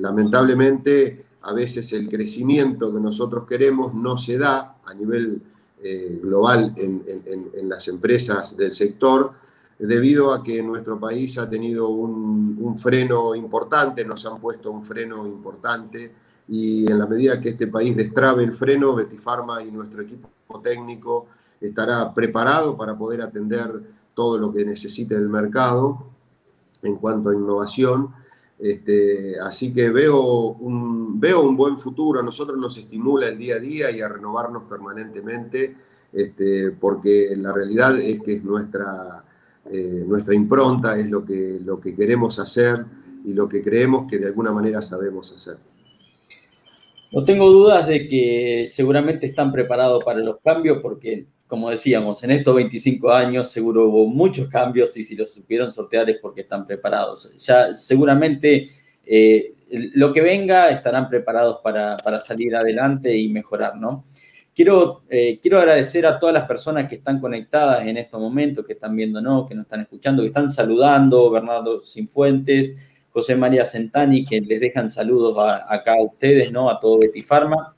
lamentablemente, 0.00 1.25
a 1.46 1.52
veces 1.52 1.92
el 1.92 2.08
crecimiento 2.08 2.92
que 2.92 2.98
nosotros 2.98 3.46
queremos 3.46 3.94
no 3.94 4.18
se 4.18 4.36
da 4.36 4.78
a 4.84 4.92
nivel 4.92 5.40
eh, 5.80 6.18
global 6.20 6.74
en, 6.76 7.04
en, 7.06 7.68
las 7.68 7.86
empresas 7.86 8.56
del 8.56 8.72
sector 8.72 9.30
debido 9.78 10.32
a 10.32 10.42
que 10.42 10.60
nuestro 10.60 10.98
país 10.98 11.38
ha 11.38 11.48
tenido 11.48 11.88
un, 11.88 12.76
freno 12.76 13.36
importante, 13.36 14.04
nos 14.04 14.26
han 14.26 14.40
puesto 14.40 14.72
un 14.72 14.82
freno 14.82 15.24
importante 15.24 16.12
y 16.48 16.90
en 16.90 16.98
la 16.98 17.06
medida 17.06 17.40
que 17.40 17.50
este 17.50 17.68
país 17.68 17.96
destrabe 17.96 18.42
el 18.42 18.52
freno, 18.52 18.96
Betifarma 18.96 19.62
y 19.62 19.70
nuestro 19.70 20.02
equipo 20.02 20.28
técnico 20.60 21.26
estará 21.60 22.12
preparado 22.12 22.76
para 22.76 22.98
poder 22.98 23.22
atender 23.22 23.82
todo 24.14 24.36
lo 24.36 24.52
que 24.52 24.64
necesite 24.64 25.14
el 25.14 25.28
mercado 25.28 26.06
en 26.82 26.96
cuanto 26.96 27.30
a 27.30 27.34
innovación. 27.34 28.25
Este, 28.58 29.38
así 29.38 29.72
que 29.72 29.90
veo 29.90 30.52
un, 30.52 31.20
veo 31.20 31.42
un 31.42 31.56
buen 31.56 31.76
futuro, 31.76 32.20
a 32.20 32.22
nosotros 32.22 32.58
nos 32.58 32.76
estimula 32.78 33.28
el 33.28 33.36
día 33.36 33.56
a 33.56 33.58
día 33.58 33.90
y 33.90 34.00
a 34.00 34.08
renovarnos 34.08 34.62
permanentemente, 34.64 35.76
este, 36.12 36.70
porque 36.70 37.34
la 37.36 37.52
realidad 37.52 37.98
es 37.98 38.22
que 38.22 38.34
es 38.34 38.44
nuestra, 38.44 39.22
eh, 39.70 40.04
nuestra 40.06 40.34
impronta, 40.34 40.98
es 40.98 41.10
lo 41.10 41.24
que, 41.24 41.60
lo 41.62 41.78
que 41.78 41.94
queremos 41.94 42.38
hacer 42.38 42.84
y 43.24 43.34
lo 43.34 43.48
que 43.48 43.62
creemos 43.62 44.06
que 44.10 44.18
de 44.18 44.26
alguna 44.26 44.52
manera 44.52 44.80
sabemos 44.80 45.32
hacer. 45.34 45.58
No 47.12 47.24
tengo 47.24 47.50
dudas 47.50 47.86
de 47.86 48.08
que 48.08 48.66
seguramente 48.68 49.26
están 49.26 49.52
preparados 49.52 50.02
para 50.04 50.20
los 50.20 50.38
cambios 50.38 50.78
porque, 50.82 51.26
como 51.46 51.70
decíamos, 51.70 52.22
en 52.24 52.32
estos 52.32 52.54
25 52.54 53.12
años 53.12 53.48
seguro 53.50 53.88
hubo 53.88 54.06
muchos 54.06 54.48
cambios 54.48 54.96
y 54.96 55.04
si 55.04 55.14
los 55.14 55.32
supieron 55.32 55.70
sortear 55.70 56.10
es 56.10 56.18
porque 56.20 56.40
están 56.40 56.66
preparados. 56.66 57.36
Ya 57.38 57.76
seguramente 57.76 58.68
eh, 59.04 59.54
lo 59.70 60.12
que 60.12 60.20
venga 60.20 60.70
estarán 60.70 61.08
preparados 61.08 61.60
para, 61.62 61.96
para, 61.98 62.18
salir 62.18 62.54
adelante 62.56 63.16
y 63.16 63.28
mejorar, 63.28 63.76
¿no? 63.76 64.04
Quiero, 64.54 65.02
eh, 65.08 65.38
quiero 65.40 65.58
agradecer 65.58 66.06
a 66.06 66.18
todas 66.18 66.32
las 66.32 66.48
personas 66.48 66.88
que 66.88 66.96
están 66.96 67.20
conectadas 67.20 67.86
en 67.86 67.98
estos 67.98 68.20
momentos, 68.20 68.64
que 68.64 68.72
están 68.72 68.96
viéndonos, 68.96 69.46
que 69.46 69.54
nos 69.54 69.66
están 69.66 69.82
escuchando, 69.82 70.22
que 70.22 70.28
están 70.28 70.48
saludando, 70.48 71.30
Bernardo 71.30 71.78
Sinfuentes, 71.78 72.90
José 73.10 73.36
María 73.36 73.64
Sentani, 73.64 74.24
que 74.24 74.40
les 74.40 74.58
dejan 74.58 74.88
saludos 74.88 75.36
acá 75.68 75.92
a 75.92 76.02
ustedes, 76.02 76.50
¿no? 76.50 76.70
A 76.70 76.80
todo 76.80 76.98
Betifarma. 76.98 77.75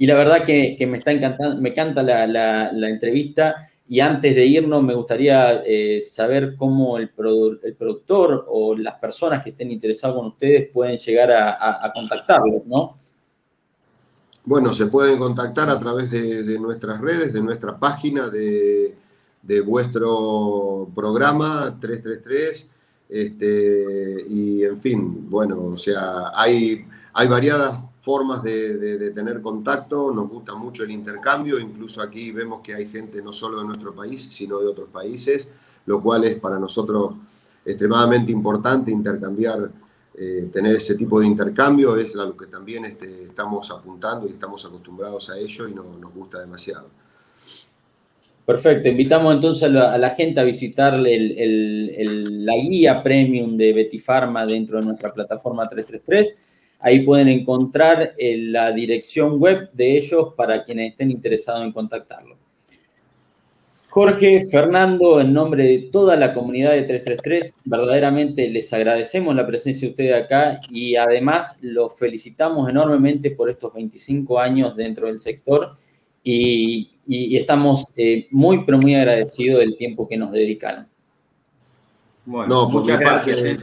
Y 0.00 0.06
la 0.06 0.14
verdad 0.14 0.46
que, 0.46 0.78
me 0.88 0.96
está 0.96 1.12
encantando, 1.12 1.60
me 1.60 1.68
encanta 1.68 2.02
la, 2.02 2.88
entrevista. 2.88 3.68
Y 3.86 4.00
antes 4.00 4.34
de 4.34 4.46
irnos, 4.46 4.82
me 4.82 4.94
gustaría 4.94 5.62
eh, 5.66 6.00
saber 6.00 6.56
cómo 6.56 6.96
el, 6.96 7.10
productor 7.10 8.46
o 8.48 8.74
las 8.74 8.94
personas 8.94 9.44
que 9.44 9.50
estén 9.50 9.70
interesados 9.70 10.16
con 10.16 10.28
ustedes 10.28 10.70
pueden 10.70 10.96
llegar 10.96 11.30
a, 11.30 11.92
contactarlos, 11.94 12.64
¿no? 12.64 12.96
Bueno, 14.42 14.72
se 14.72 14.86
pueden 14.86 15.18
contactar 15.18 15.68
a 15.68 15.78
través 15.78 16.10
de, 16.10 16.58
nuestras 16.58 16.98
redes, 16.98 17.34
de 17.34 17.42
nuestra 17.42 17.78
página, 17.78 18.30
de, 18.30 18.94
vuestro 19.66 20.88
programa 20.94 21.76
333. 21.78 22.68
Este, 23.06 24.24
y 24.30 24.64
en 24.64 24.78
fin, 24.78 25.28
bueno, 25.28 25.62
o 25.62 25.76
sea, 25.76 26.32
hay, 26.34 26.86
hay 27.12 27.28
variadas 27.28 27.89
formas 28.00 28.42
de, 28.42 29.10
tener 29.14 29.40
contacto, 29.42 30.12
nos 30.12 30.28
gusta 30.28 30.54
mucho 30.54 30.84
el 30.84 30.90
intercambio, 30.90 31.58
incluso 31.58 32.02
aquí 32.02 32.32
vemos 32.32 32.60
que 32.62 32.74
hay 32.74 32.88
gente 32.88 33.20
no 33.22 33.32
solo 33.32 33.60
de 33.60 33.66
nuestro 33.66 33.94
país, 33.94 34.28
sino 34.30 34.58
de 34.58 34.66
otros 34.66 34.88
países, 34.88 35.52
lo 35.86 36.02
cual 36.02 36.24
es 36.24 36.36
para 36.36 36.58
nosotros 36.58 37.14
extremadamente 37.64 38.32
importante 38.32 38.90
intercambiar 38.90 39.70
eh, 40.22 40.48
tener 40.52 40.76
ese 40.76 40.96
tipo 40.96 41.20
de 41.20 41.26
intercambio 41.26 41.96
es 41.96 42.14
a 42.14 42.24
lo 42.24 42.36
que 42.36 42.46
también 42.46 42.84
este, 42.84 43.24
estamos 43.24 43.70
apuntando 43.70 44.26
y 44.26 44.30
estamos 44.30 44.64
acostumbrados 44.66 45.30
a 45.30 45.38
ello 45.38 45.68
y 45.68 45.74
no, 45.74 45.84
nos 45.98 46.12
gusta 46.12 46.40
demasiado. 46.40 46.88
Perfecto, 48.44 48.88
invitamos 48.88 49.34
entonces 49.34 49.62
a 49.62 49.68
la, 49.68 50.10
gente 50.10 50.40
a 50.40 50.44
visitar 50.44 50.94
la 50.98 52.56
guía 52.56 53.02
premium 53.02 53.56
de 53.56 53.72
Betty 53.72 53.98
Pharma 53.98 54.44
dentro 54.44 54.78
de 54.78 54.86
nuestra 54.86 55.12
plataforma 55.12 55.68
333. 55.68 56.49
Ahí 56.80 57.04
pueden 57.04 57.28
encontrar 57.28 58.14
eh, 58.16 58.36
la 58.38 58.72
dirección 58.72 59.38
web 59.38 59.70
de 59.72 59.96
ellos 59.98 60.34
para 60.34 60.64
quienes 60.64 60.92
estén 60.92 61.10
interesados 61.10 61.62
en 61.64 61.72
contactarlo. 61.72 62.36
Jorge, 63.90 64.40
Fernando, 64.48 65.20
en 65.20 65.32
nombre 65.32 65.64
de 65.64 65.78
toda 65.90 66.16
la 66.16 66.32
comunidad 66.32 66.70
de 66.70 66.82
333, 66.82 67.56
verdaderamente 67.64 68.48
les 68.48 68.72
agradecemos 68.72 69.34
la 69.34 69.44
presencia 69.44 69.88
de 69.88 69.90
ustedes 69.90 70.24
acá 70.24 70.60
y 70.70 70.94
además 70.94 71.58
los 71.60 71.98
felicitamos 71.98 72.70
enormemente 72.70 73.32
por 73.32 73.50
estos 73.50 73.74
25 73.74 74.38
años 74.38 74.76
dentro 74.76 75.08
del 75.08 75.18
sector 75.18 75.74
y, 76.22 76.92
estamos 77.36 77.88
eh, 77.96 78.28
muy, 78.30 78.64
pero 78.64 78.78
muy 78.78 78.94
agradecidos 78.94 79.58
del 79.58 79.76
tiempo 79.76 80.06
que 80.06 80.16
nos 80.16 80.30
dedicaron. 80.30 80.86
Bueno, 82.24 82.68
muchas 82.68 83.00
gracias. 83.00 83.44
Eh. 83.44 83.58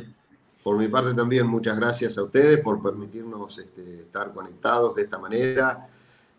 Por 0.67 0.77
mi 0.77 0.89
parte 0.89 1.13
también 1.13 1.47
muchas 1.47 1.77
gracias 1.77 2.17
a 2.17 2.23
ustedes 2.23 2.59
por 2.59 2.81
permitirnos 2.81 3.57
este, 3.57 4.01
estar 4.01 4.33
conectados 4.33 4.95
de 4.95 5.03
esta 5.03 5.17
manera 5.17 5.87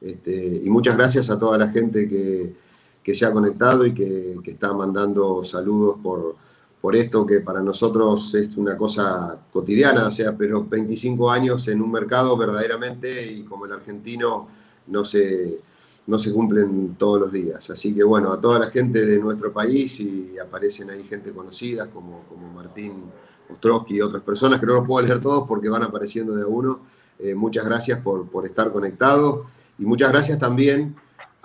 este, 0.01 0.61
y 0.65 0.69
muchas 0.69 0.97
gracias 0.97 1.31
a 1.31 1.39
toda 1.39 1.57
la 1.57 1.69
gente 1.69 2.07
que 2.07 2.53
que 3.09 3.15
se 3.15 3.25
ha 3.25 3.33
conectado 3.33 3.87
y 3.87 3.95
que, 3.95 4.39
está 4.45 4.71
mandando 4.75 5.43
saludos 5.43 5.97
por, 6.03 6.37
por 6.79 6.95
esto 6.95 7.25
que 7.25 7.41
para 7.41 7.63
nosotros 7.63 8.35
es 8.35 8.55
una 8.59 8.77
cosa 8.77 9.35
cotidiana, 9.51 10.11
sea, 10.11 10.37
pero 10.37 10.63
25 10.63 11.31
años 11.31 11.67
en 11.69 11.81
un 11.81 11.91
mercado 11.91 12.37
verdaderamente 12.37 13.33
y 13.33 13.45
como 13.45 13.65
el 13.65 13.73
argentino 13.73 14.49
no 14.89 15.07
se, 15.07 15.59
no 16.07 16.19
se 16.19 16.35
cumplen 16.35 16.97
todos 16.99 17.19
los 17.19 17.33
días. 17.33 17.71
Así 17.71 17.95
que 17.95 18.05
bueno, 18.05 18.31
a 18.31 18.39
toda 18.39 18.59
la 18.59 18.71
gente 18.71 19.07
de 19.07 19.19
nuestro 19.19 19.55
país 19.55 20.01
y 20.01 20.39
aparecen 20.39 20.91
ahí 20.91 21.03
gente 21.05 21.33
conocida 21.33 21.87
como, 21.87 22.25
como 22.29 22.53
Martín 22.53 23.05
Ostrowski 23.51 23.97
y 23.97 24.01
otras 24.01 24.23
personas 24.23 24.61
que 24.61 24.67
no 24.67 24.75
los 24.75 24.87
puedo 24.87 25.07
leer 25.07 25.21
todos 25.21 25.47
porque 25.47 25.69
van 25.69 25.83
apareciendo 25.83 26.35
de 26.35 26.45
uno. 26.45 26.81
Eh, 27.19 27.35
muchas 27.35 27.65
gracias 27.65 28.01
por, 28.01 28.29
por 28.29 28.47
estar 28.47 28.73
conectados 28.73 29.47
y 29.79 29.85
muchas 29.85 30.11
gracias 30.11 30.39
también 30.39 30.95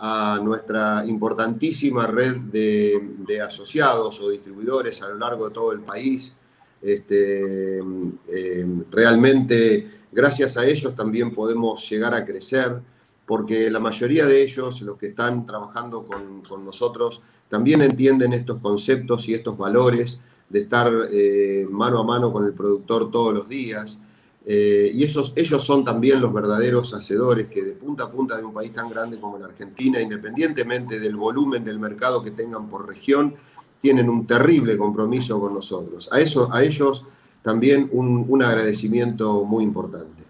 a 0.06 0.38
nuestra 0.44 1.06
importantísima 1.06 2.08
red 2.08 2.36
de, 2.36 3.42
asociados 3.42 4.20
o 4.20 4.30
distribuidores 4.30 5.02
a 5.02 5.08
lo 5.08 5.18
largo 5.18 5.48
de 5.48 5.54
todo 5.54 5.72
el 5.72 5.80
país. 5.80 6.36
Este, 6.82 7.80
eh, 7.80 8.68
realmente, 8.92 9.90
gracias 10.12 10.58
a 10.58 10.66
ellos 10.66 10.94
también 10.94 11.34
podemos 11.34 11.90
llegar 11.90 12.14
a 12.14 12.26
crecer, 12.26 12.82
porque 13.26 13.72
la 13.72 13.80
mayoría 13.80 14.26
de 14.26 14.44
ellos, 14.44 14.82
los 14.82 14.98
que 14.98 15.08
están 15.08 15.46
trabajando 15.46 16.06
con, 16.06 16.66
nosotros, 16.66 17.22
también 17.48 17.82
entienden 17.82 18.34
estos 18.34 18.60
conceptos 18.60 19.30
y 19.30 19.36
estos 19.36 19.58
valores 19.58 20.20
de 20.54 20.60
estar 20.60 20.88
eh, 21.12 21.68
mano 21.68 22.00
a 22.00 22.04
mano 22.04 22.32
con 22.32 22.46
el 22.46 22.54
productor 22.54 23.10
todos 23.10 23.34
los 23.34 23.50
días, 23.50 24.00
eh, 24.46 24.92
y 24.94 25.04
esos, 25.04 25.34
ellos 25.36 25.64
son 25.64 25.84
también 25.84 26.22
los 26.22 26.32
verdaderos 26.32 26.94
hacedores 26.94 27.48
que 27.48 27.64
de 27.64 27.72
punta 27.72 28.04
a 28.04 28.12
punta 28.12 28.38
de 28.38 28.44
un 28.44 28.54
país 28.54 28.72
tan 28.72 28.88
grande 28.88 29.20
como 29.20 29.40
la 29.40 29.46
Argentina, 29.46 30.00
independientemente 30.00 31.00
del 31.00 31.16
volumen 31.16 31.64
del 31.64 31.80
mercado 31.80 32.24
que 32.24 32.32
tengan 32.32 32.68
por 32.68 32.88
región, 32.88 33.34
tienen 33.82 34.10
un 34.10 34.28
terrible 34.28 34.78
compromiso 34.78 35.40
con 35.40 35.56
nosotros. 35.56 36.08
A, 36.12 36.20
eso, 36.20 36.54
a 36.54 36.62
ellos 36.62 37.06
también 37.42 37.90
un, 37.92 38.44
agradecimiento 38.44 39.44
muy 39.44 39.64
importante. 39.64 40.22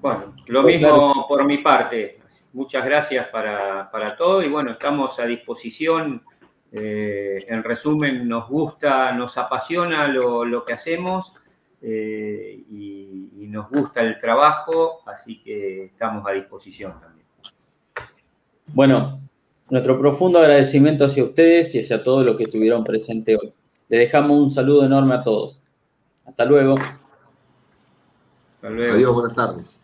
Bueno, 0.00 0.32
lo 0.46 0.62
mismo 0.62 1.26
por 1.28 1.44
mi 1.44 1.58
parte. 1.58 2.20
Muchas 2.54 2.82
gracias 2.82 3.28
para, 3.28 3.90
para 3.90 4.16
todo 4.16 4.42
y 4.42 4.48
bueno, 4.48 4.70
estamos 4.70 5.18
a 5.18 5.26
disposición 5.26 6.22
Eh, 6.78 7.38
en 7.48 7.64
resumen, 7.64 8.28
nos 8.28 8.50
gusta, 8.50 9.10
nos 9.12 9.38
apasiona 9.38 10.08
lo, 10.08 10.62
que 10.62 10.74
hacemos 10.74 11.32
eh, 11.80 12.64
y, 12.70 13.30
y, 13.38 13.46
nos 13.48 13.70
gusta 13.70 14.02
el 14.02 14.20
trabajo, 14.20 15.00
así 15.06 15.42
que 15.42 15.86
estamos 15.86 16.26
a 16.26 16.32
disposición 16.32 17.00
también. 17.00 17.26
Bueno, 18.74 19.20
nuestro 19.70 19.98
profundo 19.98 20.38
agradecimiento 20.38 21.06
hacia 21.06 21.24
ustedes 21.24 21.74
y 21.74 21.80
hacia 21.80 22.02
todos 22.02 22.26
los 22.26 22.36
que 22.36 22.44
estuvieron 22.44 22.84
presentes 22.84 23.38
hoy. 23.40 23.54
Les 23.88 24.00
dejamos 24.00 24.38
un 24.38 24.50
saludo 24.50 24.84
enorme 24.84 25.14
a 25.14 25.22
todos. 25.22 25.62
Hasta 26.26 26.44
luego. 26.44 26.74
Hasta 28.56 28.68
luego. 28.68 28.94
Adiós, 28.94 29.14
buenas 29.14 29.34
tardes. 29.34 29.80